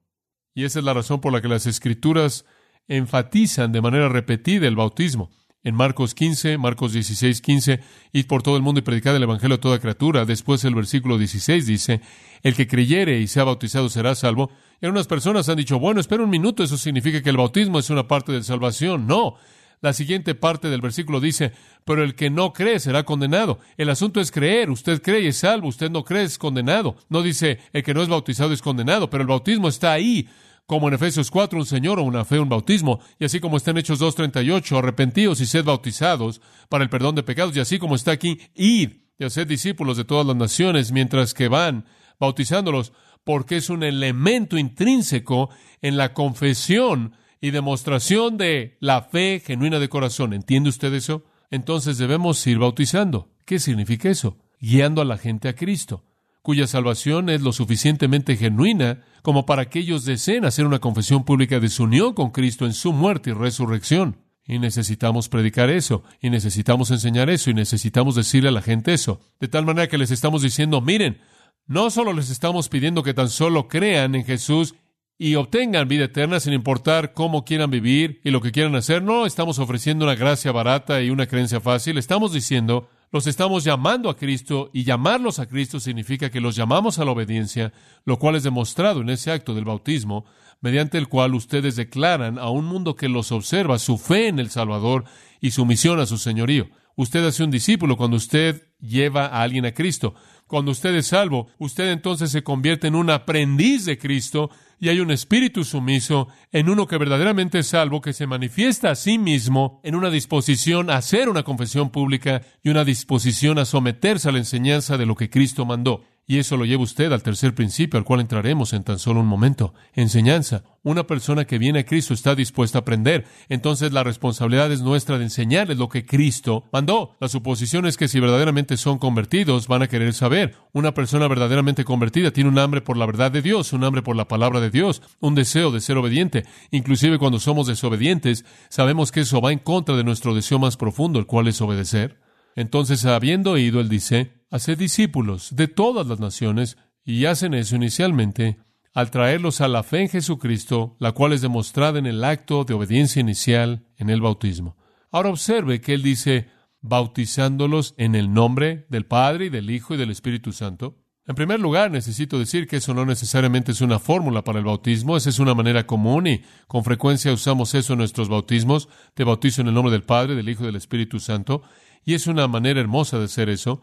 Y 0.54 0.64
esa 0.64 0.80
es 0.80 0.84
la 0.84 0.92
razón 0.92 1.22
por 1.22 1.32
la 1.32 1.40
que 1.40 1.48
las 1.48 1.66
escrituras 1.66 2.44
enfatizan 2.86 3.72
de 3.72 3.80
manera 3.80 4.10
repetida 4.10 4.68
el 4.68 4.76
bautismo 4.76 5.30
en 5.66 5.74
Marcos 5.74 6.14
15, 6.14 6.58
Marcos 6.58 6.92
16, 6.92 7.40
15, 7.40 7.80
id 8.12 8.26
por 8.26 8.42
todo 8.44 8.56
el 8.56 8.62
mundo 8.62 8.78
y 8.78 8.82
predicad 8.82 9.16
el 9.16 9.22
Evangelio 9.24 9.56
a 9.56 9.60
toda 9.60 9.80
criatura. 9.80 10.24
Después 10.26 10.62
el 10.64 10.74
versículo 10.74 11.16
16 11.16 11.66
dice, 11.66 12.02
el 12.42 12.54
que 12.54 12.68
creyere 12.68 13.18
y 13.18 13.26
sea 13.26 13.42
bautizado 13.42 13.88
será 13.88 14.14
salvo. 14.14 14.52
Y 14.80 14.86
algunas 14.86 15.06
personas 15.06 15.48
han 15.48 15.56
dicho, 15.56 15.78
bueno, 15.78 16.00
espera 16.00 16.22
un 16.22 16.30
minuto, 16.30 16.62
eso 16.62 16.76
significa 16.76 17.22
que 17.22 17.30
el 17.30 17.36
bautismo 17.36 17.78
es 17.78 17.90
una 17.90 18.06
parte 18.06 18.32
de 18.32 18.42
salvación. 18.42 19.06
No. 19.06 19.36
La 19.80 19.92
siguiente 19.92 20.34
parte 20.34 20.68
del 20.68 20.80
versículo 20.80 21.20
dice, 21.20 21.52
pero 21.84 22.02
el 22.02 22.14
que 22.14 22.30
no 22.30 22.52
cree 22.52 22.80
será 22.80 23.04
condenado. 23.04 23.58
El 23.76 23.90
asunto 23.90 24.20
es 24.20 24.30
creer. 24.30 24.70
Usted 24.70 25.02
cree 25.02 25.22
y 25.22 25.26
es 25.28 25.38
salvo. 25.38 25.68
Usted 25.68 25.90
no 25.90 26.04
cree 26.04 26.24
es 26.24 26.38
condenado. 26.38 26.96
No 27.08 27.22
dice, 27.22 27.58
el 27.72 27.82
que 27.82 27.94
no 27.94 28.02
es 28.02 28.08
bautizado 28.08 28.52
es 28.52 28.62
condenado, 28.62 29.10
pero 29.10 29.22
el 29.22 29.28
bautismo 29.28 29.68
está 29.68 29.92
ahí 29.92 30.28
como 30.66 30.88
en 30.88 30.94
Efesios 30.94 31.30
4, 31.30 31.58
un 31.60 31.66
Señor 31.66 32.00
o 32.00 32.02
una 32.02 32.24
fe, 32.24 32.40
un 32.40 32.48
bautismo, 32.48 33.00
y 33.20 33.24
así 33.24 33.38
como 33.38 33.56
está 33.56 33.70
en 33.70 33.78
Hechos 33.78 34.00
2.38, 34.00 34.76
arrepentíos 34.76 35.40
y 35.40 35.46
sed 35.46 35.64
bautizados 35.64 36.40
para 36.68 36.82
el 36.82 36.90
perdón 36.90 37.14
de 37.14 37.22
pecados, 37.22 37.56
y 37.56 37.60
así 37.60 37.78
como 37.78 37.94
está 37.94 38.10
aquí, 38.10 38.40
id 38.56 38.94
y 39.18 39.24
haced 39.24 39.46
discípulos 39.46 39.96
de 39.96 40.04
todas 40.04 40.26
las 40.26 40.36
naciones, 40.36 40.92
mientras 40.92 41.34
que 41.34 41.48
van 41.48 41.86
bautizándolos, 42.18 42.92
porque 43.26 43.56
es 43.56 43.70
un 43.70 43.82
elemento 43.82 44.56
intrínseco 44.56 45.50
en 45.82 45.96
la 45.96 46.14
confesión 46.14 47.16
y 47.40 47.50
demostración 47.50 48.36
de 48.36 48.76
la 48.78 49.02
fe 49.02 49.42
genuina 49.44 49.80
de 49.80 49.88
corazón. 49.88 50.32
¿Entiende 50.32 50.68
usted 50.68 50.94
eso? 50.94 51.24
Entonces 51.50 51.98
debemos 51.98 52.46
ir 52.46 52.58
bautizando. 52.58 53.32
¿Qué 53.44 53.58
significa 53.58 54.08
eso? 54.08 54.36
Guiando 54.60 55.02
a 55.02 55.04
la 55.04 55.18
gente 55.18 55.48
a 55.48 55.56
Cristo 55.56 56.04
cuya 56.40 56.68
salvación 56.68 57.28
es 57.28 57.40
lo 57.40 57.52
suficientemente 57.52 58.36
genuina 58.36 59.02
como 59.22 59.46
para 59.46 59.68
que 59.68 59.80
ellos 59.80 60.04
deseen 60.04 60.44
hacer 60.44 60.64
una 60.64 60.78
confesión 60.78 61.24
pública 61.24 61.58
de 61.58 61.68
su 61.68 61.82
unión 61.82 62.14
con 62.14 62.30
Cristo 62.30 62.66
en 62.66 62.72
su 62.72 62.92
muerte 62.92 63.30
y 63.30 63.32
resurrección. 63.32 64.18
Y 64.46 64.60
necesitamos 64.60 65.28
predicar 65.28 65.70
eso, 65.70 66.04
y 66.20 66.30
necesitamos 66.30 66.92
enseñar 66.92 67.30
eso, 67.30 67.50
y 67.50 67.54
necesitamos 67.54 68.14
decirle 68.14 68.50
a 68.50 68.52
la 68.52 68.62
gente 68.62 68.94
eso. 68.94 69.20
De 69.40 69.48
tal 69.48 69.66
manera 69.66 69.88
que 69.88 69.98
les 69.98 70.12
estamos 70.12 70.42
diciendo, 70.42 70.80
miren, 70.80 71.18
no 71.66 71.90
solo 71.90 72.12
les 72.12 72.30
estamos 72.30 72.68
pidiendo 72.68 73.02
que 73.02 73.14
tan 73.14 73.28
solo 73.28 73.68
crean 73.68 74.14
en 74.14 74.24
Jesús 74.24 74.74
y 75.18 75.34
obtengan 75.34 75.88
vida 75.88 76.04
eterna 76.04 76.40
sin 76.40 76.52
importar 76.52 77.12
cómo 77.12 77.44
quieran 77.44 77.70
vivir 77.70 78.20
y 78.22 78.30
lo 78.30 78.40
que 78.40 78.52
quieran 78.52 78.76
hacer, 78.76 79.02
no 79.02 79.26
estamos 79.26 79.58
ofreciendo 79.58 80.04
una 80.04 80.14
gracia 80.14 80.52
barata 80.52 81.02
y 81.02 81.10
una 81.10 81.26
creencia 81.26 81.60
fácil, 81.60 81.98
estamos 81.98 82.32
diciendo, 82.32 82.88
los 83.10 83.26
estamos 83.26 83.64
llamando 83.64 84.10
a 84.10 84.16
Cristo 84.16 84.70
y 84.74 84.84
llamarlos 84.84 85.38
a 85.38 85.46
Cristo 85.46 85.80
significa 85.80 86.30
que 86.30 86.40
los 86.40 86.54
llamamos 86.54 86.98
a 86.98 87.04
la 87.04 87.12
obediencia, 87.12 87.72
lo 88.04 88.18
cual 88.18 88.36
es 88.36 88.42
demostrado 88.42 89.00
en 89.00 89.10
ese 89.10 89.30
acto 89.30 89.54
del 89.54 89.64
bautismo, 89.64 90.26
mediante 90.60 90.98
el 90.98 91.08
cual 91.08 91.34
ustedes 91.34 91.76
declaran 91.76 92.38
a 92.38 92.50
un 92.50 92.64
mundo 92.64 92.94
que 92.94 93.08
los 93.08 93.32
observa 93.32 93.78
su 93.78 93.96
fe 93.96 94.28
en 94.28 94.38
el 94.38 94.50
Salvador 94.50 95.04
y 95.40 95.52
su 95.52 95.64
misión 95.64 96.00
a 96.00 96.06
su 96.06 96.18
señorío. 96.18 96.68
Usted 96.96 97.24
hace 97.26 97.44
un 97.44 97.50
discípulo 97.50 97.96
cuando 97.96 98.16
usted 98.16 98.68
lleva 98.80 99.26
a 99.26 99.42
alguien 99.42 99.66
a 99.66 99.72
Cristo. 99.72 100.14
Cuando 100.46 100.70
usted 100.70 100.94
es 100.94 101.08
salvo, 101.08 101.48
usted 101.58 101.90
entonces 101.90 102.30
se 102.30 102.44
convierte 102.44 102.86
en 102.86 102.94
un 102.94 103.10
aprendiz 103.10 103.84
de 103.84 103.98
Cristo 103.98 104.50
y 104.78 104.90
hay 104.90 105.00
un 105.00 105.10
espíritu 105.10 105.64
sumiso 105.64 106.28
en 106.52 106.68
uno 106.68 106.86
que 106.86 106.98
verdaderamente 106.98 107.58
es 107.58 107.68
salvo, 107.68 108.00
que 108.00 108.12
se 108.12 108.28
manifiesta 108.28 108.90
a 108.90 108.94
sí 108.94 109.18
mismo 109.18 109.80
en 109.82 109.96
una 109.96 110.10
disposición 110.10 110.88
a 110.88 110.98
hacer 110.98 111.28
una 111.28 111.42
confesión 111.42 111.90
pública 111.90 112.42
y 112.62 112.68
una 112.68 112.84
disposición 112.84 113.58
a 113.58 113.64
someterse 113.64 114.28
a 114.28 114.32
la 114.32 114.38
enseñanza 114.38 114.96
de 114.96 115.06
lo 115.06 115.16
que 115.16 115.30
Cristo 115.30 115.64
mandó. 115.64 116.04
Y 116.28 116.38
eso 116.38 116.56
lo 116.56 116.64
lleva 116.64 116.82
usted 116.82 117.12
al 117.12 117.22
tercer 117.22 117.54
principio, 117.54 117.98
al 117.98 118.04
cual 118.04 118.20
entraremos 118.20 118.72
en 118.72 118.82
tan 118.82 118.98
solo 118.98 119.20
un 119.20 119.28
momento. 119.28 119.74
Enseñanza. 119.94 120.64
Una 120.82 121.06
persona 121.06 121.44
que 121.44 121.58
viene 121.58 121.80
a 121.80 121.84
Cristo 121.84 122.14
está 122.14 122.34
dispuesta 122.34 122.78
a 122.78 122.80
aprender. 122.80 123.26
Entonces 123.48 123.92
la 123.92 124.02
responsabilidad 124.02 124.72
es 124.72 124.82
nuestra 124.82 125.18
de 125.18 125.24
enseñarles 125.24 125.78
lo 125.78 125.88
que 125.88 126.04
Cristo 126.04 126.64
mandó. 126.72 127.16
La 127.20 127.28
suposición 127.28 127.86
es 127.86 127.96
que 127.96 128.08
si 128.08 128.18
verdaderamente 128.18 128.76
son 128.76 128.98
convertidos, 128.98 129.68
van 129.68 129.82
a 129.82 129.88
querer 129.88 130.14
saber. 130.14 130.56
Una 130.72 130.94
persona 130.94 131.28
verdaderamente 131.28 131.84
convertida 131.84 132.32
tiene 132.32 132.50
un 132.50 132.58
hambre 132.58 132.80
por 132.80 132.96
la 132.96 133.06
verdad 133.06 133.30
de 133.30 133.42
Dios, 133.42 133.72
un 133.72 133.84
hambre 133.84 134.02
por 134.02 134.16
la 134.16 134.26
palabra 134.26 134.58
de 134.60 134.70
Dios, 134.70 135.02
un 135.20 135.36
deseo 135.36 135.70
de 135.70 135.80
ser 135.80 135.96
obediente. 135.96 136.44
Inclusive 136.72 137.18
cuando 137.18 137.38
somos 137.38 137.68
desobedientes, 137.68 138.44
sabemos 138.68 139.12
que 139.12 139.20
eso 139.20 139.40
va 139.40 139.52
en 139.52 139.60
contra 139.60 139.96
de 139.96 140.02
nuestro 140.02 140.34
deseo 140.34 140.58
más 140.58 140.76
profundo, 140.76 141.20
el 141.20 141.26
cual 141.26 141.46
es 141.46 141.60
obedecer. 141.60 142.25
Entonces, 142.56 143.04
habiendo 143.04 143.52
oído, 143.52 143.80
él 143.80 143.88
dice, 143.88 144.32
haced 144.50 144.76
discípulos 144.76 145.54
de 145.54 145.68
todas 145.68 146.06
las 146.06 146.18
naciones, 146.18 146.76
y 147.06 147.24
hacen 147.26 147.54
eso 147.54 147.76
inicialmente 147.76 148.58
al 148.92 149.10
traerlos 149.10 149.60
a 149.60 149.68
la 149.68 149.82
fe 149.82 150.00
en 150.00 150.08
Jesucristo, 150.08 150.96
la 150.98 151.12
cual 151.12 151.32
es 151.32 151.40
demostrada 151.40 151.98
en 151.98 152.06
el 152.06 152.24
acto 152.24 152.64
de 152.64 152.74
obediencia 152.74 153.20
inicial 153.20 153.86
en 153.96 154.10
el 154.10 154.20
bautismo. 154.20 154.76
Ahora 155.12 155.28
observe 155.28 155.80
que 155.80 155.94
él 155.94 156.02
dice, 156.02 156.48
bautizándolos 156.80 157.94
en 157.96 158.14
el 158.14 158.32
nombre 158.32 158.86
del 158.88 159.06
Padre 159.06 159.46
y 159.46 159.48
del 159.50 159.70
Hijo 159.70 159.94
y 159.94 159.98
del 159.98 160.10
Espíritu 160.10 160.52
Santo. 160.52 160.96
En 161.28 161.34
primer 161.34 161.60
lugar, 161.60 161.90
necesito 161.90 162.38
decir 162.38 162.66
que 162.66 162.76
eso 162.76 162.94
no 162.94 163.04
necesariamente 163.04 163.72
es 163.72 163.80
una 163.80 163.98
fórmula 163.98 164.42
para 164.42 164.60
el 164.60 164.64
bautismo, 164.64 165.16
esa 165.16 165.28
es 165.28 165.38
una 165.38 165.54
manera 165.54 165.86
común 165.86 166.26
y 166.26 166.42
con 166.66 166.82
frecuencia 166.82 167.32
usamos 167.32 167.74
eso 167.74 167.92
en 167.92 167.98
nuestros 167.98 168.28
bautismos. 168.28 168.88
Te 169.14 169.24
bautizo 169.24 169.60
en 169.60 169.68
el 169.68 169.74
nombre 169.74 169.92
del 169.92 170.04
Padre, 170.04 170.36
del 170.36 170.48
Hijo 170.48 170.62
y 170.62 170.66
del 170.66 170.76
Espíritu 170.76 171.20
Santo. 171.20 171.62
Y 172.04 172.14
es 172.14 172.26
una 172.26 172.48
manera 172.48 172.80
hermosa 172.80 173.18
de 173.18 173.24
hacer 173.24 173.48
eso. 173.48 173.82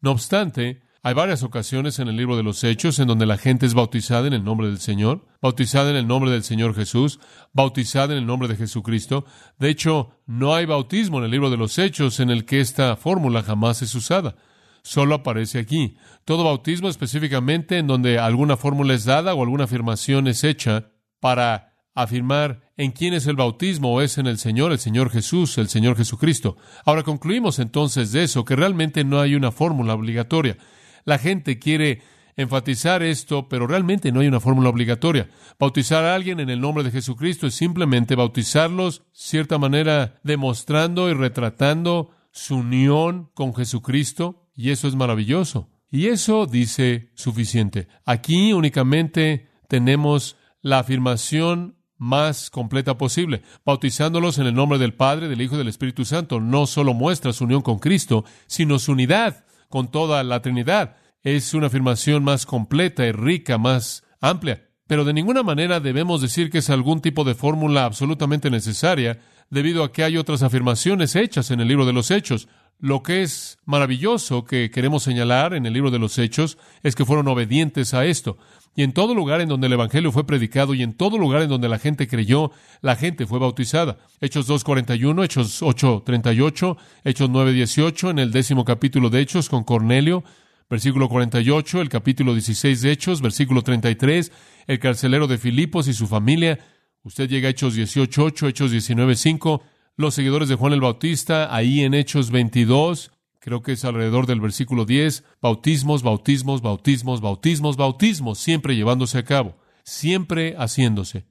No 0.00 0.10
obstante, 0.12 0.82
hay 1.04 1.14
varias 1.14 1.42
ocasiones 1.42 1.98
en 1.98 2.06
el 2.06 2.16
libro 2.16 2.36
de 2.36 2.44
los 2.44 2.62
Hechos 2.62 3.00
en 3.00 3.08
donde 3.08 3.26
la 3.26 3.36
gente 3.36 3.66
es 3.66 3.74
bautizada 3.74 4.28
en 4.28 4.34
el 4.34 4.44
nombre 4.44 4.68
del 4.68 4.78
Señor, 4.78 5.26
bautizada 5.40 5.90
en 5.90 5.96
el 5.96 6.06
nombre 6.06 6.30
del 6.30 6.44
Señor 6.44 6.76
Jesús, 6.76 7.18
bautizada 7.52 8.12
en 8.12 8.20
el 8.20 8.26
nombre 8.26 8.46
de 8.46 8.54
Jesucristo. 8.54 9.24
De 9.58 9.68
hecho, 9.68 10.20
no 10.26 10.54
hay 10.54 10.64
bautismo 10.64 11.18
en 11.18 11.24
el 11.24 11.32
libro 11.32 11.50
de 11.50 11.56
los 11.56 11.76
Hechos 11.78 12.20
en 12.20 12.30
el 12.30 12.44
que 12.44 12.60
esta 12.60 12.94
fórmula 12.94 13.42
jamás 13.42 13.82
es 13.82 13.96
usada. 13.96 14.36
Solo 14.84 15.16
aparece 15.16 15.58
aquí. 15.58 15.96
Todo 16.24 16.44
bautismo 16.44 16.88
específicamente 16.88 17.78
en 17.78 17.88
donde 17.88 18.20
alguna 18.20 18.56
fórmula 18.56 18.94
es 18.94 19.04
dada 19.04 19.34
o 19.34 19.42
alguna 19.42 19.64
afirmación 19.64 20.28
es 20.28 20.44
hecha 20.44 20.92
para 21.18 21.71
afirmar 21.94 22.72
en 22.76 22.92
quién 22.92 23.14
es 23.14 23.26
el 23.26 23.36
bautismo 23.36 24.00
es 24.00 24.18
en 24.18 24.26
el 24.26 24.38
Señor, 24.38 24.72
el 24.72 24.78
Señor 24.78 25.10
Jesús, 25.10 25.58
el 25.58 25.68
Señor 25.68 25.96
Jesucristo. 25.96 26.56
Ahora 26.84 27.02
concluimos 27.02 27.58
entonces 27.58 28.12
de 28.12 28.24
eso, 28.24 28.44
que 28.44 28.56
realmente 28.56 29.04
no 29.04 29.20
hay 29.20 29.34
una 29.34 29.52
fórmula 29.52 29.94
obligatoria. 29.94 30.56
La 31.04 31.18
gente 31.18 31.58
quiere 31.58 32.02
enfatizar 32.36 33.02
esto, 33.02 33.48
pero 33.48 33.66
realmente 33.66 34.10
no 34.10 34.20
hay 34.20 34.26
una 34.26 34.40
fórmula 34.40 34.70
obligatoria. 34.70 35.28
Bautizar 35.58 36.04
a 36.04 36.14
alguien 36.14 36.40
en 36.40 36.50
el 36.50 36.60
nombre 36.60 36.84
de 36.84 36.90
Jesucristo 36.90 37.46
es 37.46 37.54
simplemente 37.54 38.14
bautizarlos, 38.14 39.02
cierta 39.12 39.58
manera, 39.58 40.20
demostrando 40.22 41.10
y 41.10 41.14
retratando 41.14 42.10
su 42.30 42.56
unión 42.56 43.30
con 43.34 43.54
Jesucristo, 43.54 44.48
y 44.54 44.70
eso 44.70 44.88
es 44.88 44.94
maravilloso. 44.94 45.68
Y 45.90 46.06
eso 46.06 46.46
dice 46.46 47.10
suficiente. 47.14 47.88
Aquí 48.06 48.54
únicamente 48.54 49.50
tenemos 49.68 50.36
la 50.62 50.78
afirmación 50.78 51.76
más 52.02 52.50
completa 52.50 52.98
posible, 52.98 53.42
bautizándolos 53.64 54.38
en 54.38 54.46
el 54.46 54.54
nombre 54.54 54.78
del 54.78 54.92
Padre, 54.92 55.28
del 55.28 55.40
Hijo 55.40 55.54
y 55.54 55.58
del 55.58 55.68
Espíritu 55.68 56.04
Santo. 56.04 56.40
No 56.40 56.66
solo 56.66 56.94
muestra 56.94 57.32
su 57.32 57.44
unión 57.44 57.62
con 57.62 57.78
Cristo, 57.78 58.24
sino 58.46 58.80
su 58.80 58.92
unidad 58.92 59.44
con 59.68 59.90
toda 59.90 60.24
la 60.24 60.42
Trinidad. 60.42 60.96
Es 61.22 61.54
una 61.54 61.68
afirmación 61.68 62.24
más 62.24 62.44
completa 62.44 63.06
y 63.06 63.12
rica, 63.12 63.56
más 63.56 64.02
amplia. 64.20 64.71
Pero 64.92 65.06
de 65.06 65.14
ninguna 65.14 65.42
manera 65.42 65.80
debemos 65.80 66.20
decir 66.20 66.50
que 66.50 66.58
es 66.58 66.68
algún 66.68 67.00
tipo 67.00 67.24
de 67.24 67.34
fórmula 67.34 67.86
absolutamente 67.86 68.50
necesaria, 68.50 69.20
debido 69.48 69.84
a 69.84 69.90
que 69.90 70.04
hay 70.04 70.18
otras 70.18 70.42
afirmaciones 70.42 71.16
hechas 71.16 71.50
en 71.50 71.60
el 71.60 71.68
libro 71.68 71.86
de 71.86 71.94
los 71.94 72.10
Hechos. 72.10 72.46
Lo 72.78 73.02
que 73.02 73.22
es 73.22 73.56
maravilloso 73.64 74.44
que 74.44 74.70
queremos 74.70 75.02
señalar 75.02 75.54
en 75.54 75.64
el 75.64 75.72
libro 75.72 75.90
de 75.90 75.98
los 75.98 76.18
Hechos 76.18 76.58
es 76.82 76.94
que 76.94 77.06
fueron 77.06 77.26
obedientes 77.28 77.94
a 77.94 78.04
esto. 78.04 78.36
Y 78.76 78.82
en 78.82 78.92
todo 78.92 79.14
lugar 79.14 79.40
en 79.40 79.48
donde 79.48 79.68
el 79.68 79.72
Evangelio 79.72 80.12
fue 80.12 80.26
predicado 80.26 80.74
y 80.74 80.82
en 80.82 80.92
todo 80.92 81.16
lugar 81.16 81.40
en 81.40 81.48
donde 81.48 81.70
la 81.70 81.78
gente 81.78 82.06
creyó, 82.06 82.50
la 82.82 82.94
gente 82.94 83.26
fue 83.26 83.38
bautizada. 83.38 83.96
Hechos 84.20 84.46
2.41, 84.46 85.24
Hechos 85.24 85.62
8.38, 85.62 86.76
Hechos 87.04 87.30
9.18, 87.30 88.10
en 88.10 88.18
el 88.18 88.30
décimo 88.30 88.66
capítulo 88.66 89.08
de 89.08 89.22
Hechos 89.22 89.48
con 89.48 89.64
Cornelio, 89.64 90.22
versículo 90.68 91.08
48, 91.08 91.80
el 91.80 91.88
capítulo 91.88 92.34
16 92.34 92.82
de 92.82 92.92
Hechos, 92.92 93.22
versículo 93.22 93.62
33, 93.62 94.32
el 94.66 94.78
carcelero 94.78 95.26
de 95.26 95.38
Filipos 95.38 95.88
y 95.88 95.94
su 95.94 96.06
familia. 96.06 96.58
Usted 97.02 97.28
llega 97.28 97.48
a 97.48 97.50
Hechos 97.50 97.76
18.8, 97.76 98.48
Hechos 98.48 98.72
19.5, 98.72 99.62
los 99.96 100.14
seguidores 100.14 100.48
de 100.48 100.54
Juan 100.54 100.72
el 100.72 100.80
Bautista, 100.80 101.54
ahí 101.54 101.82
en 101.82 101.94
Hechos 101.94 102.30
22, 102.30 103.10
creo 103.40 103.62
que 103.62 103.72
es 103.72 103.84
alrededor 103.84 104.26
del 104.26 104.40
versículo 104.40 104.84
10, 104.84 105.24
bautismos, 105.40 106.02
bautismos, 106.02 106.62
bautismos, 106.62 107.20
bautismos, 107.20 107.76
bautismos, 107.76 108.38
siempre 108.38 108.76
llevándose 108.76 109.18
a 109.18 109.24
cabo, 109.24 109.56
siempre 109.84 110.54
haciéndose. 110.56 111.26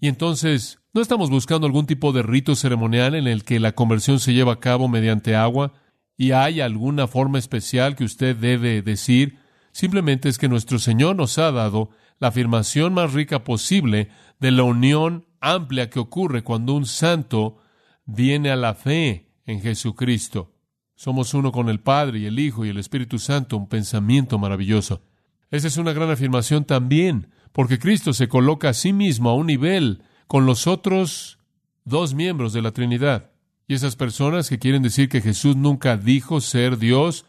Y 0.00 0.08
entonces, 0.08 0.78
no 0.94 1.00
estamos 1.00 1.28
buscando 1.28 1.66
algún 1.66 1.86
tipo 1.86 2.12
de 2.12 2.22
rito 2.22 2.54
ceremonial 2.54 3.14
en 3.14 3.26
el 3.26 3.44
que 3.44 3.60
la 3.60 3.72
conversión 3.72 4.20
se 4.20 4.32
lleva 4.32 4.54
a 4.54 4.60
cabo 4.60 4.88
mediante 4.88 5.34
agua 5.34 5.72
y 6.16 6.30
hay 6.30 6.60
alguna 6.60 7.06
forma 7.06 7.38
especial 7.38 7.96
que 7.96 8.04
usted 8.04 8.36
debe 8.36 8.82
decir. 8.82 9.38
Simplemente 9.76 10.30
es 10.30 10.38
que 10.38 10.48
nuestro 10.48 10.78
Señor 10.78 11.16
nos 11.16 11.36
ha 11.36 11.52
dado 11.52 11.90
la 12.18 12.28
afirmación 12.28 12.94
más 12.94 13.12
rica 13.12 13.44
posible 13.44 14.08
de 14.40 14.50
la 14.50 14.62
unión 14.62 15.26
amplia 15.38 15.90
que 15.90 15.98
ocurre 15.98 16.42
cuando 16.42 16.72
un 16.72 16.86
santo 16.86 17.58
viene 18.06 18.50
a 18.50 18.56
la 18.56 18.72
fe 18.72 19.28
en 19.44 19.60
Jesucristo. 19.60 20.54
Somos 20.94 21.34
uno 21.34 21.52
con 21.52 21.68
el 21.68 21.80
Padre 21.80 22.20
y 22.20 22.24
el 22.24 22.38
Hijo 22.38 22.64
y 22.64 22.70
el 22.70 22.78
Espíritu 22.78 23.18
Santo, 23.18 23.58
un 23.58 23.68
pensamiento 23.68 24.38
maravilloso. 24.38 25.02
Esa 25.50 25.68
es 25.68 25.76
una 25.76 25.92
gran 25.92 26.10
afirmación 26.10 26.64
también, 26.64 27.28
porque 27.52 27.78
Cristo 27.78 28.14
se 28.14 28.28
coloca 28.28 28.70
a 28.70 28.72
sí 28.72 28.94
mismo 28.94 29.28
a 29.28 29.34
un 29.34 29.46
nivel 29.46 30.04
con 30.26 30.46
los 30.46 30.66
otros 30.66 31.38
dos 31.84 32.14
miembros 32.14 32.54
de 32.54 32.62
la 32.62 32.72
Trinidad. 32.72 33.30
Y 33.68 33.74
esas 33.74 33.94
personas 33.94 34.48
que 34.48 34.58
quieren 34.58 34.80
decir 34.80 35.10
que 35.10 35.20
Jesús 35.20 35.54
nunca 35.54 35.98
dijo 35.98 36.40
ser 36.40 36.78
Dios, 36.78 37.26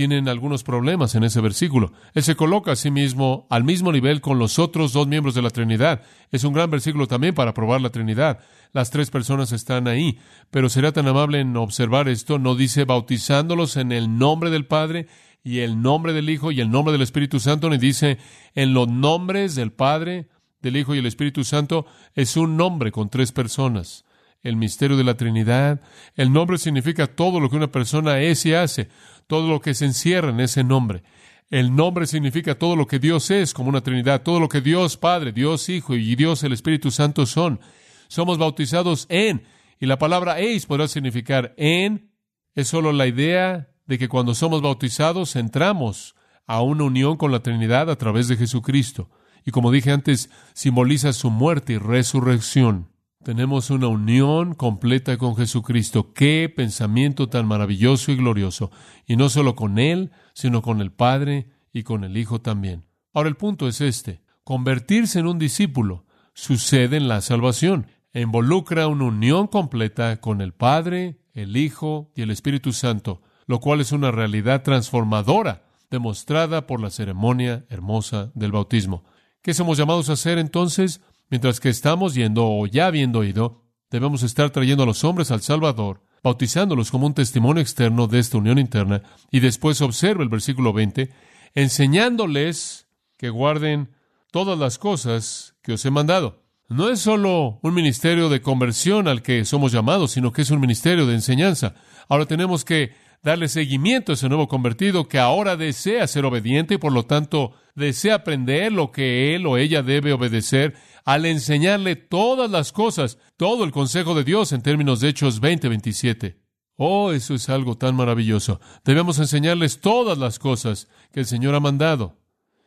tienen 0.00 0.28
algunos 0.28 0.62
problemas 0.62 1.14
en 1.14 1.24
ese 1.24 1.42
versículo. 1.42 1.92
Él 2.14 2.22
se 2.22 2.34
coloca 2.34 2.72
a 2.72 2.76
sí 2.76 2.90
mismo 2.90 3.46
al 3.50 3.64
mismo 3.64 3.92
nivel 3.92 4.22
con 4.22 4.38
los 4.38 4.58
otros 4.58 4.94
dos 4.94 5.06
miembros 5.06 5.34
de 5.34 5.42
la 5.42 5.50
Trinidad. 5.50 6.00
Es 6.30 6.44
un 6.44 6.54
gran 6.54 6.70
versículo 6.70 7.06
también 7.06 7.34
para 7.34 7.52
probar 7.52 7.82
la 7.82 7.90
Trinidad. 7.90 8.38
Las 8.72 8.90
tres 8.90 9.10
personas 9.10 9.52
están 9.52 9.88
ahí, 9.88 10.18
pero 10.50 10.70
será 10.70 10.92
tan 10.92 11.06
amable 11.06 11.40
en 11.40 11.54
observar 11.54 12.08
esto. 12.08 12.38
No 12.38 12.54
dice 12.54 12.86
bautizándolos 12.86 13.76
en 13.76 13.92
el 13.92 14.16
nombre 14.16 14.48
del 14.48 14.64
Padre 14.64 15.06
y 15.44 15.58
el 15.58 15.82
nombre 15.82 16.14
del 16.14 16.30
Hijo 16.30 16.50
y 16.50 16.62
el 16.62 16.70
nombre 16.70 16.92
del 16.92 17.02
Espíritu 17.02 17.38
Santo, 17.38 17.68
ni 17.68 17.76
dice 17.76 18.16
en 18.54 18.72
los 18.72 18.88
nombres 18.88 19.54
del 19.54 19.70
Padre, 19.70 20.30
del 20.62 20.78
Hijo 20.78 20.94
y 20.94 20.98
el 21.00 21.04
Espíritu 21.04 21.44
Santo. 21.44 21.84
Es 22.14 22.38
un 22.38 22.56
nombre 22.56 22.90
con 22.90 23.10
tres 23.10 23.32
personas 23.32 24.06
el 24.42 24.56
misterio 24.56 24.96
de 24.96 25.04
la 25.04 25.16
Trinidad. 25.16 25.80
El 26.14 26.32
nombre 26.32 26.58
significa 26.58 27.06
todo 27.06 27.40
lo 27.40 27.50
que 27.50 27.56
una 27.56 27.70
persona 27.70 28.20
es 28.20 28.44
y 28.46 28.54
hace 28.54 28.88
todo 29.26 29.48
lo 29.48 29.60
que 29.60 29.74
se 29.74 29.84
encierra 29.84 30.30
en 30.30 30.40
ese 30.40 30.64
nombre. 30.64 31.04
El 31.50 31.74
nombre 31.74 32.06
significa 32.06 32.56
todo 32.56 32.76
lo 32.76 32.86
que 32.86 32.98
Dios 32.98 33.30
es 33.30 33.54
como 33.54 33.68
una 33.68 33.80
Trinidad, 33.80 34.22
todo 34.22 34.40
lo 34.40 34.48
que 34.48 34.60
Dios 34.60 34.96
Padre, 34.96 35.32
Dios 35.32 35.68
Hijo 35.68 35.94
y 35.94 36.16
Dios 36.16 36.42
el 36.42 36.52
Espíritu 36.52 36.90
Santo 36.90 37.26
son. 37.26 37.60
Somos 38.08 38.38
bautizados 38.38 39.06
en, 39.08 39.44
y 39.78 39.86
la 39.86 39.98
palabra 39.98 40.40
eis 40.40 40.66
podrá 40.66 40.88
significar 40.88 41.54
en, 41.56 42.12
es 42.54 42.68
solo 42.68 42.92
la 42.92 43.06
idea 43.06 43.68
de 43.86 43.98
que 43.98 44.08
cuando 44.08 44.34
somos 44.34 44.62
bautizados 44.62 45.36
entramos 45.36 46.14
a 46.46 46.62
una 46.62 46.84
unión 46.84 47.16
con 47.16 47.30
la 47.30 47.40
Trinidad 47.40 47.88
a 47.90 47.96
través 47.96 48.26
de 48.28 48.36
Jesucristo. 48.36 49.10
Y 49.44 49.52
como 49.52 49.70
dije 49.70 49.92
antes, 49.92 50.30
simboliza 50.54 51.12
su 51.12 51.30
muerte 51.30 51.74
y 51.74 51.78
resurrección. 51.78 52.89
Tenemos 53.22 53.68
una 53.68 53.86
unión 53.86 54.54
completa 54.54 55.18
con 55.18 55.36
Jesucristo. 55.36 56.14
Qué 56.14 56.50
pensamiento 56.54 57.28
tan 57.28 57.46
maravilloso 57.46 58.12
y 58.12 58.16
glorioso. 58.16 58.70
Y 59.06 59.16
no 59.16 59.28
solo 59.28 59.54
con 59.54 59.78
Él, 59.78 60.10
sino 60.32 60.62
con 60.62 60.80
el 60.80 60.90
Padre 60.90 61.50
y 61.70 61.82
con 61.82 62.02
el 62.04 62.16
Hijo 62.16 62.40
también. 62.40 62.86
Ahora 63.12 63.28
el 63.28 63.36
punto 63.36 63.68
es 63.68 63.82
este. 63.82 64.22
Convertirse 64.42 65.18
en 65.18 65.26
un 65.26 65.38
discípulo 65.38 66.06
sucede 66.32 66.96
en 66.96 67.08
la 67.08 67.20
salvación 67.20 67.88
e 68.14 68.22
involucra 68.22 68.86
una 68.86 69.04
unión 69.04 69.48
completa 69.48 70.18
con 70.22 70.40
el 70.40 70.54
Padre, 70.54 71.20
el 71.34 71.58
Hijo 71.58 72.12
y 72.16 72.22
el 72.22 72.30
Espíritu 72.30 72.72
Santo, 72.72 73.20
lo 73.44 73.60
cual 73.60 73.82
es 73.82 73.92
una 73.92 74.10
realidad 74.10 74.62
transformadora 74.62 75.66
demostrada 75.90 76.66
por 76.66 76.80
la 76.80 76.88
ceremonia 76.88 77.66
hermosa 77.68 78.32
del 78.34 78.52
bautismo. 78.52 79.04
¿Qué 79.42 79.52
somos 79.52 79.76
llamados 79.76 80.08
a 80.08 80.14
hacer 80.14 80.38
entonces? 80.38 81.02
Mientras 81.30 81.60
que 81.60 81.68
estamos 81.68 82.14
yendo 82.14 82.44
o 82.46 82.66
ya 82.66 82.86
habiendo 82.86 83.22
ido, 83.22 83.64
debemos 83.88 84.24
estar 84.24 84.50
trayendo 84.50 84.82
a 84.82 84.86
los 84.86 85.04
hombres 85.04 85.30
al 85.30 85.42
Salvador, 85.42 86.02
bautizándolos 86.24 86.90
como 86.90 87.06
un 87.06 87.14
testimonio 87.14 87.62
externo 87.62 88.08
de 88.08 88.18
esta 88.18 88.38
unión 88.38 88.58
interna, 88.58 89.02
y 89.30 89.38
después 89.38 89.80
observa 89.80 90.24
el 90.24 90.28
versículo 90.28 90.72
20, 90.72 91.10
enseñándoles 91.54 92.88
que 93.16 93.30
guarden 93.30 93.90
todas 94.32 94.58
las 94.58 94.78
cosas 94.78 95.54
que 95.62 95.74
os 95.74 95.84
he 95.84 95.90
mandado. 95.90 96.42
No 96.68 96.88
es 96.88 97.00
solo 97.00 97.58
un 97.62 97.74
ministerio 97.74 98.28
de 98.28 98.42
conversión 98.42 99.08
al 99.08 99.22
que 99.22 99.44
somos 99.44 99.72
llamados, 99.72 100.12
sino 100.12 100.32
que 100.32 100.42
es 100.42 100.50
un 100.50 100.60
ministerio 100.60 101.06
de 101.06 101.14
enseñanza. 101.14 101.74
Ahora 102.08 102.26
tenemos 102.26 102.64
que 102.64 102.92
darle 103.22 103.48
seguimiento 103.48 104.12
a 104.12 104.14
ese 104.14 104.28
nuevo 104.28 104.48
convertido 104.48 105.08
que 105.08 105.18
ahora 105.18 105.56
desea 105.56 106.06
ser 106.06 106.24
obediente 106.24 106.74
y 106.74 106.78
por 106.78 106.92
lo 106.92 107.04
tanto 107.04 107.52
desea 107.74 108.16
aprender 108.16 108.72
lo 108.72 108.92
que 108.92 109.34
él 109.34 109.46
o 109.46 109.56
ella 109.56 109.82
debe 109.82 110.12
obedecer 110.12 110.74
al 111.04 111.26
enseñarle 111.26 111.96
todas 111.96 112.50
las 112.50 112.72
cosas, 112.72 113.18
todo 113.36 113.64
el 113.64 113.72
consejo 113.72 114.14
de 114.14 114.24
Dios 114.24 114.52
en 114.52 114.62
términos 114.62 115.00
de 115.00 115.08
Hechos 115.08 115.40
20:27. 115.40 116.36
Oh, 116.76 117.12
eso 117.12 117.34
es 117.34 117.50
algo 117.50 117.76
tan 117.76 117.94
maravilloso. 117.94 118.58
Debemos 118.84 119.18
enseñarles 119.18 119.80
todas 119.80 120.16
las 120.16 120.38
cosas 120.38 120.88
que 121.12 121.20
el 121.20 121.26
Señor 121.26 121.54
ha 121.54 121.60
mandado. 121.60 122.16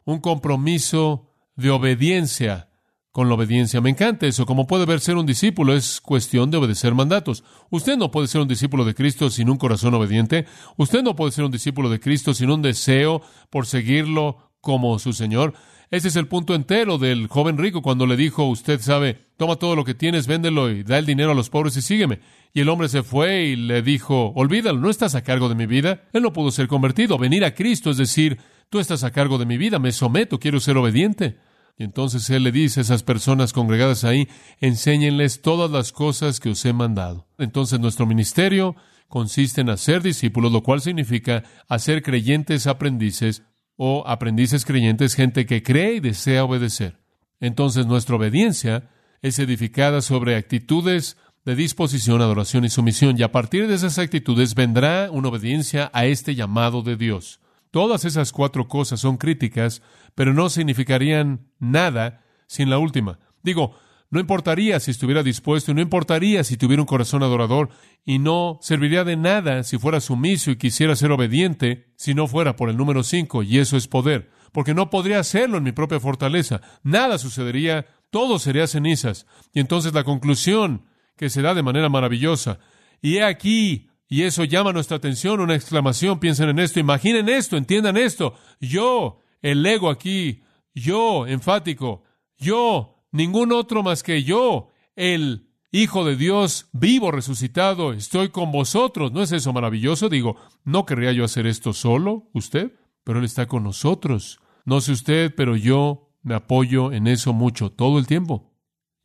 Un 0.06 0.20
compromiso 0.20 1.32
de 1.56 1.72
obediencia 1.72 2.70
con 3.14 3.30
la 3.30 3.36
obediencia. 3.36 3.80
Me 3.80 3.92
encanta 3.92 4.26
eso. 4.26 4.46
Como 4.48 4.66
puede 4.66 4.88
ver, 4.88 5.00
ser 5.00 5.16
un 5.18 5.28
discípulo 5.28 5.76
es 5.76 6.02
cuestión 6.02 6.50
de 6.50 6.58
obedecer 6.58 6.96
mandatos. 6.96 7.44
Usted 7.70 7.96
no 7.96 8.10
puede 8.10 8.28
ser 8.28 8.42
un 8.42 8.48
discípulo 8.48 8.84
de 8.86 8.96
Cristo 8.96 9.30
sin 9.30 9.52
un 9.52 9.58
corazón 9.58 9.94
obediente. 9.94 10.48
Usted 10.78 11.04
no 11.04 11.16
puede 11.16 11.32
ser 11.32 11.46
un 11.46 11.52
discípulo 11.52 11.90
de 11.90 12.00
Cristo 12.00 12.34
sin 12.34 12.50
un 12.50 12.64
deseo 12.64 13.22
por 13.52 13.68
seguirlo 13.68 14.52
como 14.62 14.98
su 14.98 15.14
Señor. 15.14 15.54
Ese 15.92 16.08
es 16.08 16.16
el 16.16 16.28
punto 16.28 16.56
entero 16.56 16.98
del 16.98 17.28
joven 17.28 17.60
rico 17.60 17.84
cuando 17.84 18.08
le 18.08 18.18
dijo, 18.18 18.46
usted 18.46 18.82
sabe, 18.82 19.28
toma 19.38 19.58
todo 19.58 19.76
lo 19.76 19.86
que 19.86 19.94
tienes, 19.94 20.26
véndelo 20.26 20.72
y 20.72 20.82
da 20.82 20.98
el 20.98 21.06
dinero 21.06 21.34
a 21.34 21.36
los 21.36 21.52
pobres 21.52 21.78
y 21.78 21.84
sígueme. 21.84 22.20
Y 22.52 22.62
el 22.62 22.70
hombre 22.70 22.90
se 22.90 23.04
fue 23.04 23.44
y 23.44 23.56
le 23.56 23.84
dijo, 23.84 24.34
olvídalo, 24.36 24.80
no 24.80 24.90
estás 24.90 25.14
a 25.14 25.22
cargo 25.22 25.50
de 25.50 25.56
mi 25.56 25.68
vida. 25.68 26.06
Él 26.14 26.24
no 26.24 26.34
pudo 26.34 26.50
ser 26.50 26.68
convertido. 26.68 27.20
Venir 27.20 27.46
a 27.46 27.54
Cristo 27.54 27.92
es 27.92 27.98
decir, 27.98 28.40
tú 28.72 28.80
estás 28.80 29.04
a 29.04 29.12
cargo 29.12 29.38
de 29.38 29.46
mi 29.46 29.60
vida, 29.60 29.78
me 29.78 29.92
someto, 29.92 30.40
quiero 30.40 30.60
ser 30.60 30.78
obediente. 30.78 31.38
Y 31.78 31.84
entonces 31.84 32.30
él 32.30 32.44
le 32.44 32.52
dice 32.52 32.80
a 32.80 32.84
esas 32.84 33.04
personas 33.04 33.54
congregadas 33.54 34.04
ahí, 34.04 34.28
enséñenles 34.60 35.42
todas 35.42 35.72
las 35.72 35.92
cosas 35.92 36.40
que 36.40 36.50
os 36.50 36.64
he 36.66 36.74
mandado. 36.74 37.28
Entonces 37.38 37.80
nuestro 37.80 38.06
ministerio 38.06 38.76
consiste 39.08 39.62
en 39.62 39.70
hacer 39.70 40.02
discípulos, 40.02 40.52
lo 40.52 40.62
cual 40.64 40.82
significa 40.82 41.44
hacer 41.68 42.04
creyentes 42.04 42.68
aprendices 42.68 43.44
o 43.76 44.04
aprendices 44.08 44.66
creyentes, 44.66 45.16
gente 45.16 45.46
que 45.46 45.64
cree 45.64 45.96
y 45.96 46.00
desea 46.00 46.44
obedecer. 46.44 47.00
Entonces 47.40 47.86
nuestra 47.86 48.16
obediencia 48.16 48.90
es 49.22 49.40
edificada 49.40 50.02
sobre 50.02 50.36
actitudes 50.36 51.18
de 51.46 51.56
disposición, 51.56 52.22
adoración 52.22 52.66
y 52.66 52.70
sumisión, 52.70 53.16
y 53.18 53.24
a 53.24 53.32
partir 53.32 53.68
de 53.68 53.76
esas 53.76 54.00
actitudes 54.00 54.56
vendrá 54.56 55.10
una 55.12 55.30
obediencia 55.30 55.90
a 55.94 56.06
este 56.06 56.36
llamado 56.36 56.84
de 56.84 56.96
Dios. 56.96 57.40
Todas 57.72 58.06
esas 58.06 58.32
cuatro 58.32 58.68
cosas 58.68 59.00
son 59.00 59.18
críticas, 59.18 59.82
pero 60.16 60.34
no 60.34 60.50
significarían 60.50 61.48
nada 61.60 62.24
sin 62.48 62.70
la 62.70 62.78
última. 62.78 63.20
Digo, 63.42 63.76
no 64.10 64.20
importaría 64.20 64.80
si 64.80 64.92
estuviera 64.92 65.24
dispuesto 65.24 65.72
y 65.72 65.74
no 65.74 65.82
importaría 65.82 66.44
si 66.44 66.56
tuviera 66.56 66.84
un 66.84 66.88
corazón 66.88 67.24
adorador 67.24 67.70
y 68.06 68.20
no 68.20 68.60
serviría 68.62 69.04
de 69.04 69.18
nada 69.18 69.64
si 69.64 69.80
fuera 69.80 70.00
sumiso 70.02 70.52
y 70.52 70.56
quisiera 70.56 70.96
ser 70.96 71.12
obediente 71.12 71.88
si 71.96 72.14
no 72.14 72.28
fuera 72.28 72.56
por 72.56 72.70
el 72.70 72.78
número 72.78 73.02
cinco 73.02 73.42
y 73.42 73.58
eso 73.58 73.76
es 73.76 73.88
poder, 73.88 74.30
porque 74.52 74.76
no 74.76 74.92
podría 74.92 75.20
hacerlo 75.20 75.58
en 75.58 75.64
mi 75.64 75.72
propia 75.72 76.00
fortaleza. 76.00 76.62
Nada 76.84 77.18
sucedería, 77.18 77.88
todo 78.12 78.38
sería 78.38 78.68
cenizas. 78.68 79.26
Y 79.52 79.60
entonces 79.60 79.94
la 79.94 80.04
conclusión 80.04 80.84
que 81.18 81.32
se 81.32 81.42
da 81.42 81.56
de 81.56 81.64
manera 81.64 81.90
maravillosa. 81.90 82.60
Y 83.02 83.18
he 83.18 83.24
aquí 83.24 83.90
y 84.14 84.22
eso 84.22 84.44
llama 84.44 84.74
nuestra 84.74 84.98
atención, 84.98 85.40
una 85.40 85.56
exclamación, 85.56 86.20
piensen 86.20 86.50
en 86.50 86.60
esto, 86.60 86.80
imaginen 86.80 87.30
esto, 87.30 87.58
entiendan 87.58 87.98
esto. 87.98 88.36
Yo, 88.60 89.23
el 89.44 89.64
ego 89.64 89.92
aquí, 89.92 90.42
yo, 90.74 91.28
enfático, 91.28 92.04
yo, 92.38 93.06
ningún 93.12 93.52
otro 93.52 93.84
más 93.84 94.02
que 94.02 94.24
yo, 94.24 94.70
el 94.96 95.54
Hijo 95.76 96.06
de 96.06 96.16
Dios, 96.16 96.70
vivo, 96.72 97.10
resucitado, 97.10 97.94
estoy 97.94 98.30
con 98.30 98.52
vosotros. 98.52 99.12
¿No 99.12 99.24
es 99.24 99.32
eso 99.32 99.54
maravilloso? 99.54 100.08
Digo, 100.08 100.36
¿no 100.64 100.86
querría 100.86 101.12
yo 101.14 101.26
hacer 101.26 101.48
esto 101.48 101.74
solo, 101.74 102.30
usted? 102.32 102.74
Pero 103.04 103.18
Él 103.18 103.26
está 103.26 103.48
con 103.48 103.64
nosotros. 103.64 104.40
No 104.66 104.82
sé 104.82 104.92
usted, 104.92 105.34
pero 105.36 105.56
yo 105.56 106.12
me 106.22 106.36
apoyo 106.36 106.92
en 106.92 107.08
eso 107.08 107.34
mucho, 107.34 107.72
todo 107.72 107.98
el 107.98 108.06
tiempo. 108.06 108.54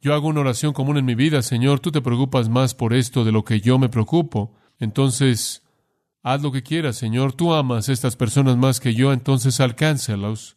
Yo 0.03 0.13
hago 0.13 0.29
una 0.29 0.41
oración 0.41 0.75
común 0.75 0.99
en 0.99 1.07
mi 1.07 1.15
vida, 1.15 1.41
Señor, 1.41 1.81
tú 1.81 1.91
te 1.91 2.03
preocupas 2.03 2.51
más 2.51 2.75
por 2.75 2.93
esto 2.93 3.25
de 3.25 3.33
lo 3.33 3.47
que 3.47 3.63
yo 3.63 3.79
me 3.79 3.89
preocupo. 3.89 4.55
Entonces, 4.79 5.65
haz 6.23 6.43
lo 6.43 6.53
que 6.53 6.63
quieras, 6.63 6.97
Señor. 6.97 7.33
Tú 7.33 7.55
amas 7.55 7.89
a 7.89 7.93
estas 7.93 8.17
personas 8.17 8.57
más 8.57 8.81
que 8.81 8.95
yo, 8.95 9.13
entonces 9.13 9.61
alcánzalos. 9.61 10.57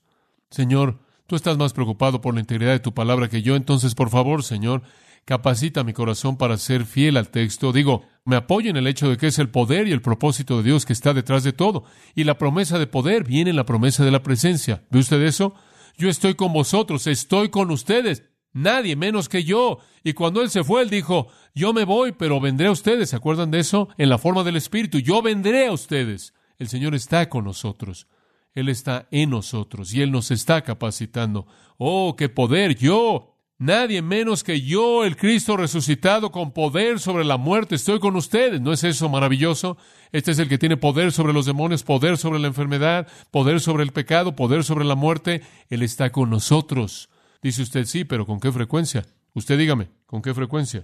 Señor, 0.49 0.99
tú 1.27 1.35
estás 1.35 1.57
más 1.57 1.73
preocupado 1.73 2.21
por 2.21 2.33
la 2.33 2.41
integridad 2.41 2.71
de 2.71 2.79
tu 2.79 2.93
palabra 2.93 3.29
que 3.29 3.41
yo, 3.41 3.55
entonces, 3.55 3.95
por 3.95 4.09
favor, 4.09 4.43
Señor, 4.43 4.83
capacita 5.25 5.83
mi 5.83 5.93
corazón 5.93 6.37
para 6.37 6.57
ser 6.57 6.85
fiel 6.85 7.17
al 7.17 7.29
texto. 7.29 7.71
Digo, 7.71 8.03
me 8.25 8.35
apoyo 8.35 8.69
en 8.69 8.77
el 8.77 8.87
hecho 8.87 9.09
de 9.09 9.17
que 9.17 9.27
es 9.27 9.39
el 9.39 9.49
poder 9.49 9.87
y 9.87 9.91
el 9.91 10.01
propósito 10.01 10.57
de 10.57 10.63
Dios 10.63 10.85
que 10.85 10.93
está 10.93 11.13
detrás 11.13 11.43
de 11.43 11.53
todo. 11.53 11.83
Y 12.15 12.23
la 12.23 12.37
promesa 12.37 12.79
de 12.79 12.87
poder 12.87 13.23
viene 13.23 13.51
en 13.51 13.55
la 13.55 13.65
promesa 13.65 14.03
de 14.03 14.11
la 14.11 14.23
presencia. 14.23 14.83
¿Ve 14.89 14.99
usted 14.99 15.21
eso? 15.21 15.55
Yo 15.97 16.09
estoy 16.09 16.35
con 16.35 16.53
vosotros, 16.53 17.07
estoy 17.07 17.49
con 17.49 17.71
ustedes. 17.71 18.23
Nadie 18.53 18.95
menos 18.95 19.29
que 19.29 19.43
yo. 19.43 19.79
Y 20.03 20.13
cuando 20.13 20.41
Él 20.41 20.49
se 20.49 20.63
fue, 20.63 20.81
Él 20.81 20.89
dijo, 20.89 21.27
yo 21.53 21.73
me 21.73 21.85
voy, 21.85 22.11
pero 22.11 22.39
vendré 22.39 22.67
a 22.67 22.71
ustedes. 22.71 23.09
¿Se 23.09 23.15
acuerdan 23.15 23.51
de 23.51 23.59
eso? 23.59 23.89
En 23.97 24.09
la 24.09 24.17
forma 24.17 24.43
del 24.43 24.57
Espíritu. 24.57 24.99
Yo 24.99 25.21
vendré 25.21 25.67
a 25.67 25.71
ustedes. 25.71 26.33
El 26.57 26.67
Señor 26.67 26.93
está 26.95 27.29
con 27.29 27.45
nosotros. 27.45 28.07
Él 28.53 28.69
está 28.69 29.07
en 29.11 29.29
nosotros 29.29 29.93
y 29.93 30.01
Él 30.01 30.11
nos 30.11 30.31
está 30.31 30.61
capacitando. 30.61 31.47
Oh, 31.77 32.15
qué 32.17 32.27
poder. 32.27 32.75
Yo, 32.75 33.37
nadie 33.57 34.01
menos 34.01 34.43
que 34.43 34.61
yo, 34.61 35.05
el 35.05 35.15
Cristo 35.15 35.55
resucitado 35.55 36.31
con 36.31 36.51
poder 36.51 36.99
sobre 36.99 37.23
la 37.23 37.37
muerte, 37.37 37.75
estoy 37.75 37.99
con 37.99 38.15
ustedes. 38.17 38.59
¿No 38.59 38.73
es 38.73 38.83
eso 38.83 39.07
maravilloso? 39.07 39.77
Este 40.11 40.31
es 40.31 40.39
el 40.39 40.49
que 40.49 40.57
tiene 40.57 40.75
poder 40.75 41.13
sobre 41.13 41.33
los 41.33 41.45
demonios, 41.45 41.83
poder 41.83 42.17
sobre 42.17 42.39
la 42.39 42.47
enfermedad, 42.47 43.07
poder 43.31 43.61
sobre 43.61 43.83
el 43.83 43.93
pecado, 43.93 44.35
poder 44.35 44.65
sobre 44.65 44.83
la 44.83 44.95
muerte. 44.95 45.41
Él 45.69 45.81
está 45.81 46.11
con 46.11 46.29
nosotros. 46.29 47.09
Dice 47.41 47.63
usted, 47.63 47.85
sí, 47.85 48.03
pero 48.05 48.25
¿con 48.25 48.39
qué 48.39 48.51
frecuencia? 48.51 49.05
Usted 49.33 49.57
dígame, 49.57 49.89
¿con 50.05 50.21
qué 50.21 50.33
frecuencia? 50.33 50.83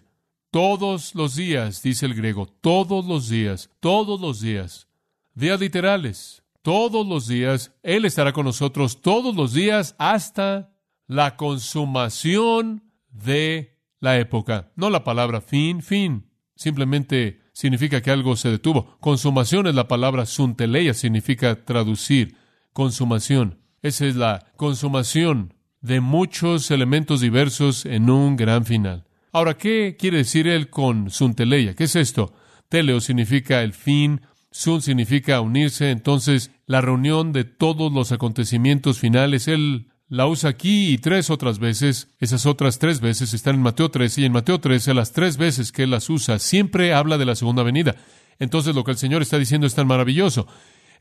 Todos 0.50 1.14
los 1.14 1.36
días, 1.36 1.84
dice 1.84 2.06
el 2.06 2.16
griego, 2.16 2.48
todos 2.48 3.06
los 3.06 3.30
días, 3.30 3.70
todos 3.80 4.20
los 4.20 4.42
días. 4.42 4.88
Días 5.36 5.60
literales, 5.60 6.44
todos 6.64 7.06
los 7.06 7.28
días. 7.28 7.74
Él 7.84 8.06
estará 8.06 8.34
con 8.34 8.46
nosotros 8.46 9.02
todos 9.02 9.36
los 9.36 9.54
días 9.54 9.96
hasta 10.00 10.74
la 11.06 11.36
consumación 11.36 12.84
de 13.12 13.78
la 14.00 14.18
época. 14.18 14.72
No 14.76 14.90
la 14.90 15.04
palabra 15.04 15.42
fin, 15.42 15.82
fin. 15.82 16.32
Simplemente 16.56 17.42
significa 17.54 18.02
que 18.02 18.12
algo 18.12 18.36
se 18.36 18.50
detuvo. 18.50 18.98
Consumación 19.00 19.68
es 19.68 19.76
la 19.76 19.88
palabra 19.88 20.26
sunteleia, 20.26 20.94
significa 20.94 21.66
traducir. 21.66 22.36
Consumación. 22.74 23.60
Esa 23.82 24.06
es 24.06 24.16
la 24.16 24.52
consumación 24.56 25.54
de 25.82 26.02
muchos 26.02 26.72
elementos 26.72 27.22
diversos 27.22 27.86
en 27.86 28.10
un 28.10 28.36
gran 28.36 28.66
final. 28.66 29.06
Ahora, 29.32 29.58
¿qué 29.58 29.96
quiere 30.00 30.18
decir 30.18 30.48
él 30.48 30.70
con 30.70 31.10
sunteleia? 31.10 31.76
¿Qué 31.76 31.86
es 31.86 31.96
esto? 31.96 32.34
Teleo 32.70 33.00
significa 33.02 33.62
el 33.62 33.74
fin, 33.74 34.22
sun 34.52 34.82
significa 34.82 35.42
unirse, 35.42 35.92
entonces 35.92 36.52
la 36.66 36.82
reunión 36.82 37.32
de 37.34 37.44
todos 37.44 37.92
los 37.92 38.12
acontecimientos 38.12 39.00
finales, 39.00 39.48
él 39.48 39.88
la 40.10 40.26
usa 40.26 40.50
aquí 40.50 40.94
y 40.94 40.98
tres 40.98 41.30
otras 41.30 41.60
veces, 41.60 42.10
esas 42.20 42.46
otras 42.46 42.80
tres 42.80 43.02
veces 43.02 43.34
están 43.34 43.56
en 43.56 43.62
Mateo 43.62 43.92
13 43.92 44.22
y 44.22 44.26
en 44.26 44.32
Mateo 44.32 44.60
13 44.60 44.94
las 44.94 45.12
tres 45.12 45.38
veces 45.38 45.72
que 45.72 45.84
él 45.84 45.92
las 45.92 46.10
usa 46.10 46.40
siempre 46.40 46.94
habla 46.94 47.18
de 47.18 47.26
la 47.26 47.36
segunda 47.36 47.64
venida. 47.64 47.96
Entonces 48.40 48.76
lo 48.76 48.84
que 48.84 48.92
el 48.92 48.98
Señor 48.98 49.22
está 49.22 49.38
diciendo 49.38 49.68
es 49.68 49.76
tan 49.76 49.88
maravilloso. 49.88 50.48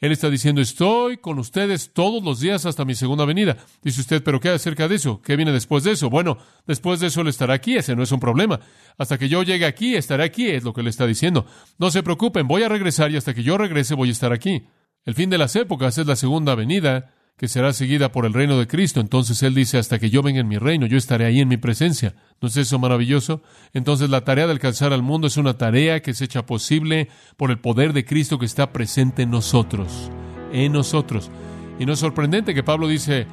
Él 0.01 0.13
está 0.13 0.31
diciendo, 0.31 0.61
estoy 0.61 1.17
con 1.19 1.39
ustedes 1.39 1.93
todos 1.93 2.23
los 2.23 2.41
días 2.41 2.67
hasta 2.67 2.85
mi 2.85 2.95
segunda 2.95 3.25
venida. 3.25 3.57
Dice 3.83 4.01
usted, 4.01 4.23
pero 4.23 4.41
¿qué 4.41 4.51
acerca 4.51 4.89
de 4.89 4.97
eso? 4.97 5.21
¿Qué 5.23 5.37
viene 5.37 5.53
después 5.53 5.85
de 5.85 5.93
eso? 5.93 6.11
Bueno, 6.11 6.39
después 6.67 7.01
de 7.01 7.09
eso 7.09 7.23
Él 7.23 7.29
estará 7.29 7.55
aquí, 7.55 7.77
ese 7.77 7.97
no 7.97 8.03
es 8.03 8.13
un 8.13 8.21
problema. 8.21 8.61
Hasta 8.99 9.19
que 9.19 9.29
yo 9.29 9.43
llegue 9.43 9.67
aquí, 9.67 9.95
estaré 9.97 10.25
aquí, 10.25 10.49
es 10.49 10.65
lo 10.65 10.73
que 10.73 10.83
Él 10.83 10.89
está 10.89 11.07
diciendo. 11.07 11.47
No 11.79 11.91
se 11.91 12.03
preocupen, 12.03 12.47
voy 12.47 12.63
a 12.63 12.69
regresar 12.69 13.11
y 13.11 13.17
hasta 13.17 13.35
que 13.35 13.43
yo 13.43 13.59
regrese 13.59 13.95
voy 13.95 14.11
a 14.11 14.13
estar 14.13 14.33
aquí. 14.33 14.67
El 15.05 15.15
fin 15.15 15.31
de 15.31 15.39
las 15.39 15.57
épocas 15.57 15.97
es 15.99 16.07
la 16.07 16.17
segunda 16.17 16.55
venida 16.55 17.15
que 17.37 17.49
será 17.49 17.73
seguida 17.73 18.13
por 18.13 18.25
el 18.25 18.33
reino 18.33 18.59
de 18.59 18.67
Cristo. 18.67 19.01
Entonces 19.01 19.43
Él 19.43 19.55
dice, 19.55 19.79
hasta 19.79 19.99
que 19.99 20.09
yo 20.09 20.23
venga 20.23 20.41
en 20.41 20.49
mi 20.49 20.57
reino, 20.57 20.87
yo 20.87 20.97
estaré 20.97 21.27
ahí 21.27 21.41
en 21.41 21.49
mi 21.49 21.59
presencia. 21.59 22.15
¿No 22.41 22.49
es 22.49 22.57
eso 22.57 22.79
maravilloso? 22.79 23.43
Entonces 23.75 24.09
la 24.09 24.23
tarea 24.23 24.47
de 24.47 24.53
alcanzar 24.53 24.93
al 24.93 25.03
mundo 25.03 25.27
es 25.27 25.37
una 25.37 25.59
tarea 25.59 26.01
que 26.01 26.15
se 26.15 26.25
echa 26.25 26.47
posible 26.47 27.09
por 27.37 27.51
el 27.51 27.59
poder 27.59 27.93
de 27.93 28.05
Cristo 28.05 28.39
que 28.39 28.47
está 28.47 28.73
presente 28.73 29.23
en 29.23 29.31
nosotros, 29.31 30.11
en 30.53 30.73
nosotros. 30.73 31.31
Y 31.79 31.85
no 31.85 31.93
es 31.93 31.99
sorprendente 31.99 32.55
que 32.55 32.63
Pablo 32.63 32.89
dice, 32.89 33.27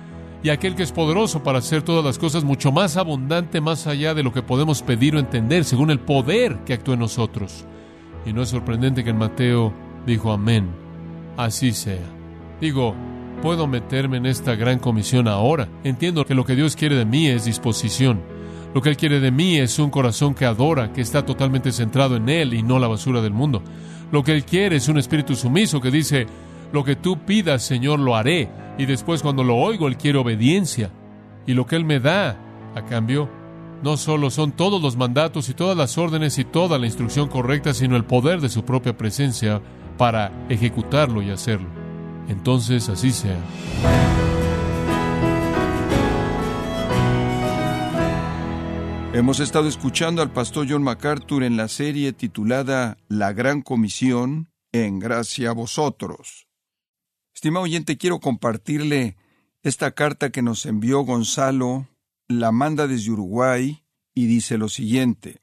y 0.44 0.50
aquel 0.50 0.76
que 0.76 0.84
es 0.84 0.92
poderoso 0.92 1.42
para 1.42 1.60
hacer 1.60 1.84
todas 1.84 2.04
las 2.04 2.20
cosas 2.20 2.44
mucho 2.44 2.74
más 2.74 2.98
abundante, 2.98 3.62
más 3.62 3.88
allá 3.88 4.14
de 4.14 4.24
lo 4.24 4.34
que 4.34 4.42
podemos 4.42 4.82
pedir 4.82 5.16
o 5.16 5.20
entender, 5.20 5.64
según 5.64 5.90
el 5.90 6.02
poder 6.02 6.60
que 6.66 6.74
actúa 6.74 6.96
en 6.96 7.00
nosotros. 7.00 7.66
Y 8.26 8.34
no 8.34 8.42
es 8.42 8.50
sorprendente 8.50 9.06
que 9.06 9.12
en 9.12 9.18
Mateo 9.18 9.74
dijo, 10.06 10.34
amén, 10.34 10.70
así 11.38 11.72
sea. 11.72 12.04
Digo, 12.60 12.94
puedo 13.44 13.68
meterme 13.68 14.16
en 14.16 14.26
esta 14.26 14.56
gran 14.56 14.80
comisión 14.80 15.28
ahora. 15.28 15.68
Entiendo 15.84 16.26
que 16.26 16.34
lo 16.34 16.46
que 16.46 16.56
Dios 16.56 16.78
quiere 16.78 16.96
de 16.96 17.04
mí 17.04 17.28
es 17.28 17.44
disposición. 17.44 18.22
Lo 18.74 18.82
que 18.82 18.88
Él 18.88 18.96
quiere 18.96 19.20
de 19.20 19.32
mí 19.32 19.58
es 19.58 19.80
un 19.80 19.90
corazón 19.90 20.34
que 20.34 20.46
adora, 20.46 20.94
que 20.94 21.02
está 21.02 21.26
totalmente 21.26 21.74
centrado 21.74 22.16
en 22.16 22.30
Él 22.30 22.54
y 22.54 22.64
no 22.64 22.80
la 22.80 22.88
basura 22.88 23.20
del 23.20 23.34
mundo. 23.34 23.62
Lo 24.14 24.24
que 24.24 24.32
Él 24.32 24.46
quiere 24.46 24.78
es 24.78 24.88
un 24.88 24.98
espíritu 24.98 25.36
sumiso 25.36 25.82
que 25.82 25.92
dice, 25.92 26.26
lo 26.72 26.86
que 26.86 26.96
tú 26.96 27.18
pidas, 27.26 27.64
Señor, 27.64 28.00
lo 28.00 28.16
haré. 28.16 28.48
Y 28.78 28.86
después 28.86 29.22
cuando 29.22 29.44
lo 29.44 29.58
oigo, 29.58 29.90
Él 29.90 29.98
quiere 29.98 30.20
obediencia. 30.20 30.90
Y 31.46 31.54
lo 31.54 31.66
que 31.66 31.76
Él 31.76 31.84
me 31.84 32.00
da 32.00 32.38
a 32.74 32.86
cambio 32.86 33.30
no 33.84 33.98
solo 33.98 34.30
son 34.30 34.54
todos 34.54 34.82
los 34.82 34.96
mandatos 34.96 35.50
y 35.50 35.54
todas 35.54 35.76
las 35.76 35.98
órdenes 35.98 36.40
y 36.40 36.46
toda 36.46 36.80
la 36.80 36.86
instrucción 36.86 37.28
correcta, 37.28 37.74
sino 37.74 37.98
el 37.98 38.06
poder 38.06 38.40
de 38.40 38.48
su 38.48 38.64
propia 38.64 38.98
presencia 38.98 39.62
para 39.98 40.32
ejecutarlo 40.48 41.22
y 41.22 41.30
hacerlo. 41.30 41.83
Entonces 42.28 42.90
así 42.90 43.12
sea. 43.12 43.40
Hemos 49.14 49.40
estado 49.40 49.68
escuchando 49.68 50.22
al 50.24 50.32
pastor 50.32 50.66
John 50.68 50.82
MacArthur 50.82 51.44
en 51.44 51.56
la 51.56 51.68
serie 51.68 52.14
titulada 52.14 52.98
La 53.08 53.32
Gran 53.32 53.62
Comisión, 53.62 54.50
en 54.72 54.98
gracia 54.98 55.52
a 55.52 55.54
vosotros. 55.54 56.48
Estimado 57.36 57.66
oyente, 57.66 57.98
quiero 57.98 58.20
compartirle 58.20 59.16
esta 59.62 59.92
carta 59.92 60.32
que 60.32 60.42
nos 60.42 60.66
envió 60.66 61.02
Gonzalo 61.02 61.88
la 62.28 62.52
manda 62.52 62.88
desde 62.88 63.12
Uruguay 63.12 63.84
y 64.14 64.26
dice 64.26 64.58
lo 64.58 64.70
siguiente. 64.70 65.42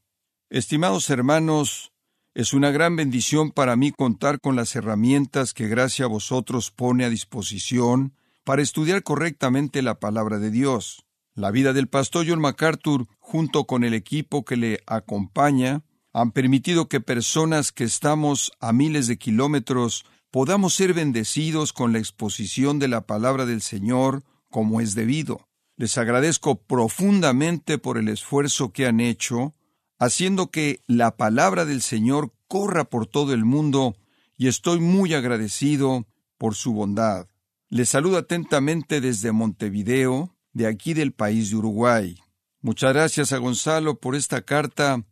Estimados 0.48 1.08
hermanos, 1.10 1.89
es 2.34 2.52
una 2.52 2.70
gran 2.70 2.94
bendición 2.94 3.50
para 3.50 3.74
mí 3.74 3.90
contar 3.90 4.40
con 4.40 4.54
las 4.54 4.76
herramientas 4.76 5.52
que 5.52 5.68
gracia 5.68 6.04
a 6.04 6.08
vosotros 6.08 6.70
pone 6.70 7.04
a 7.04 7.10
disposición 7.10 8.14
para 8.44 8.62
estudiar 8.62 9.02
correctamente 9.02 9.82
la 9.82 9.98
palabra 9.98 10.38
de 10.38 10.50
Dios. 10.50 11.04
La 11.34 11.50
vida 11.50 11.72
del 11.72 11.88
pastor 11.88 12.26
John 12.28 12.40
MacArthur, 12.40 13.08
junto 13.18 13.64
con 13.64 13.82
el 13.82 13.94
equipo 13.94 14.44
que 14.44 14.56
le 14.56 14.80
acompaña, 14.86 15.82
han 16.12 16.32
permitido 16.32 16.88
que 16.88 17.00
personas 17.00 17.72
que 17.72 17.84
estamos 17.84 18.52
a 18.60 18.72
miles 18.72 19.06
de 19.06 19.18
kilómetros 19.18 20.04
podamos 20.30 20.74
ser 20.74 20.94
bendecidos 20.94 21.72
con 21.72 21.92
la 21.92 21.98
exposición 21.98 22.78
de 22.78 22.88
la 22.88 23.06
palabra 23.06 23.46
del 23.46 23.60
Señor 23.60 24.22
como 24.50 24.80
es 24.80 24.94
debido. 24.94 25.48
Les 25.76 25.98
agradezco 25.98 26.62
profundamente 26.62 27.78
por 27.78 27.96
el 27.98 28.08
esfuerzo 28.08 28.72
que 28.72 28.86
han 28.86 29.00
hecho, 29.00 29.54
haciendo 30.00 30.50
que 30.50 30.82
la 30.86 31.16
palabra 31.16 31.66
del 31.66 31.82
Señor 31.82 32.32
corra 32.48 32.84
por 32.84 33.06
todo 33.06 33.34
el 33.34 33.44
mundo, 33.44 33.94
y 34.36 34.48
estoy 34.48 34.80
muy 34.80 35.12
agradecido 35.12 36.06
por 36.38 36.54
su 36.54 36.72
bondad. 36.72 37.28
Les 37.68 37.90
saludo 37.90 38.16
atentamente 38.16 39.02
desde 39.02 39.30
Montevideo, 39.30 40.34
de 40.54 40.66
aquí 40.66 40.94
del 40.94 41.12
país 41.12 41.50
de 41.50 41.56
Uruguay. 41.56 42.18
Muchas 42.62 42.94
gracias 42.94 43.32
a 43.32 43.38
Gonzalo 43.38 44.00
por 44.00 44.16
esta 44.16 44.40
carta. 44.42 45.04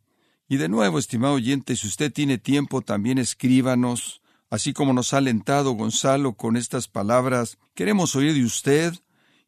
Y 0.48 0.56
de 0.56 0.70
nuevo, 0.70 0.98
estimado 0.98 1.34
oyente, 1.34 1.76
si 1.76 1.86
usted 1.86 2.10
tiene 2.10 2.38
tiempo, 2.38 2.80
también 2.80 3.18
escríbanos, 3.18 4.22
así 4.48 4.72
como 4.72 4.94
nos 4.94 5.12
ha 5.12 5.18
alentado 5.18 5.72
Gonzalo 5.72 6.32
con 6.32 6.56
estas 6.56 6.88
palabras. 6.88 7.58
Queremos 7.74 8.16
oír 8.16 8.32
de 8.32 8.44
usted 8.44 8.94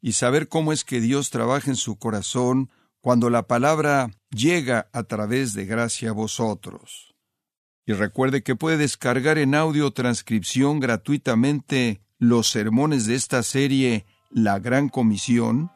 y 0.03 0.13
saber 0.13 0.49
cómo 0.49 0.73
es 0.75 0.85
que 0.85 1.01
Dios 1.01 1.31
trabaja 1.31 1.71
en 1.71 1.77
su 1.77 1.97
corazón 1.97 2.71
cuando 3.01 3.31
la 3.31 3.47
palabra 3.47 4.11
llega 4.31 4.89
a 4.93 5.03
través 5.05 5.55
de 5.55 5.67
gracia 5.67 6.11
a 6.11 6.13
vosotros. 6.13 7.15
Y 7.87 7.93
recuerde 7.93 8.43
que 8.43 8.57
puede 8.57 8.77
descargar 8.77 9.39
en 9.39 9.55
audio 9.55 9.91
transcripción 9.91 10.81
gratuitamente 10.81 12.03
los 12.19 12.49
sermones 12.49 13.07
de 13.07 13.15
esta 13.15 13.43
serie 13.43 14.07
La 14.31 14.59
Gran 14.59 14.89
Comisión, 14.89 15.71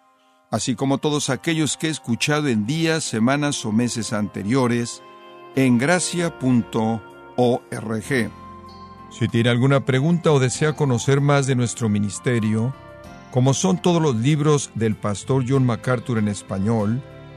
así 0.51 0.77
como 0.77 0.99
todos 0.99 1.31
aquellos 1.31 1.77
que 1.77 1.89
he 1.89 1.91
escuchado 1.91 2.49
en 2.49 2.67
días, 2.67 3.03
semanas 3.03 3.65
o 3.65 3.73
meses 3.73 4.13
anteriores, 4.13 5.03
en 5.57 5.79
gracia.org. 5.79 7.01
Si 9.11 9.29
tiene 9.29 9.49
alguna 9.49 9.85
pregunta 9.85 10.33
o 10.33 10.39
desea 10.39 10.75
conocer 10.75 11.21
más 11.21 11.47
de 11.47 11.57
nuestro 11.57 11.89
ministerio, 11.89 12.75
como 13.31 13.55
son 13.55 13.81
todos 13.81 14.01
los 14.01 14.17
libros 14.17 14.71
del 14.75 14.97
pastor 14.97 15.45
John 15.49 15.65
MacArthur 15.65 16.19
en 16.19 16.29
español, 16.29 17.03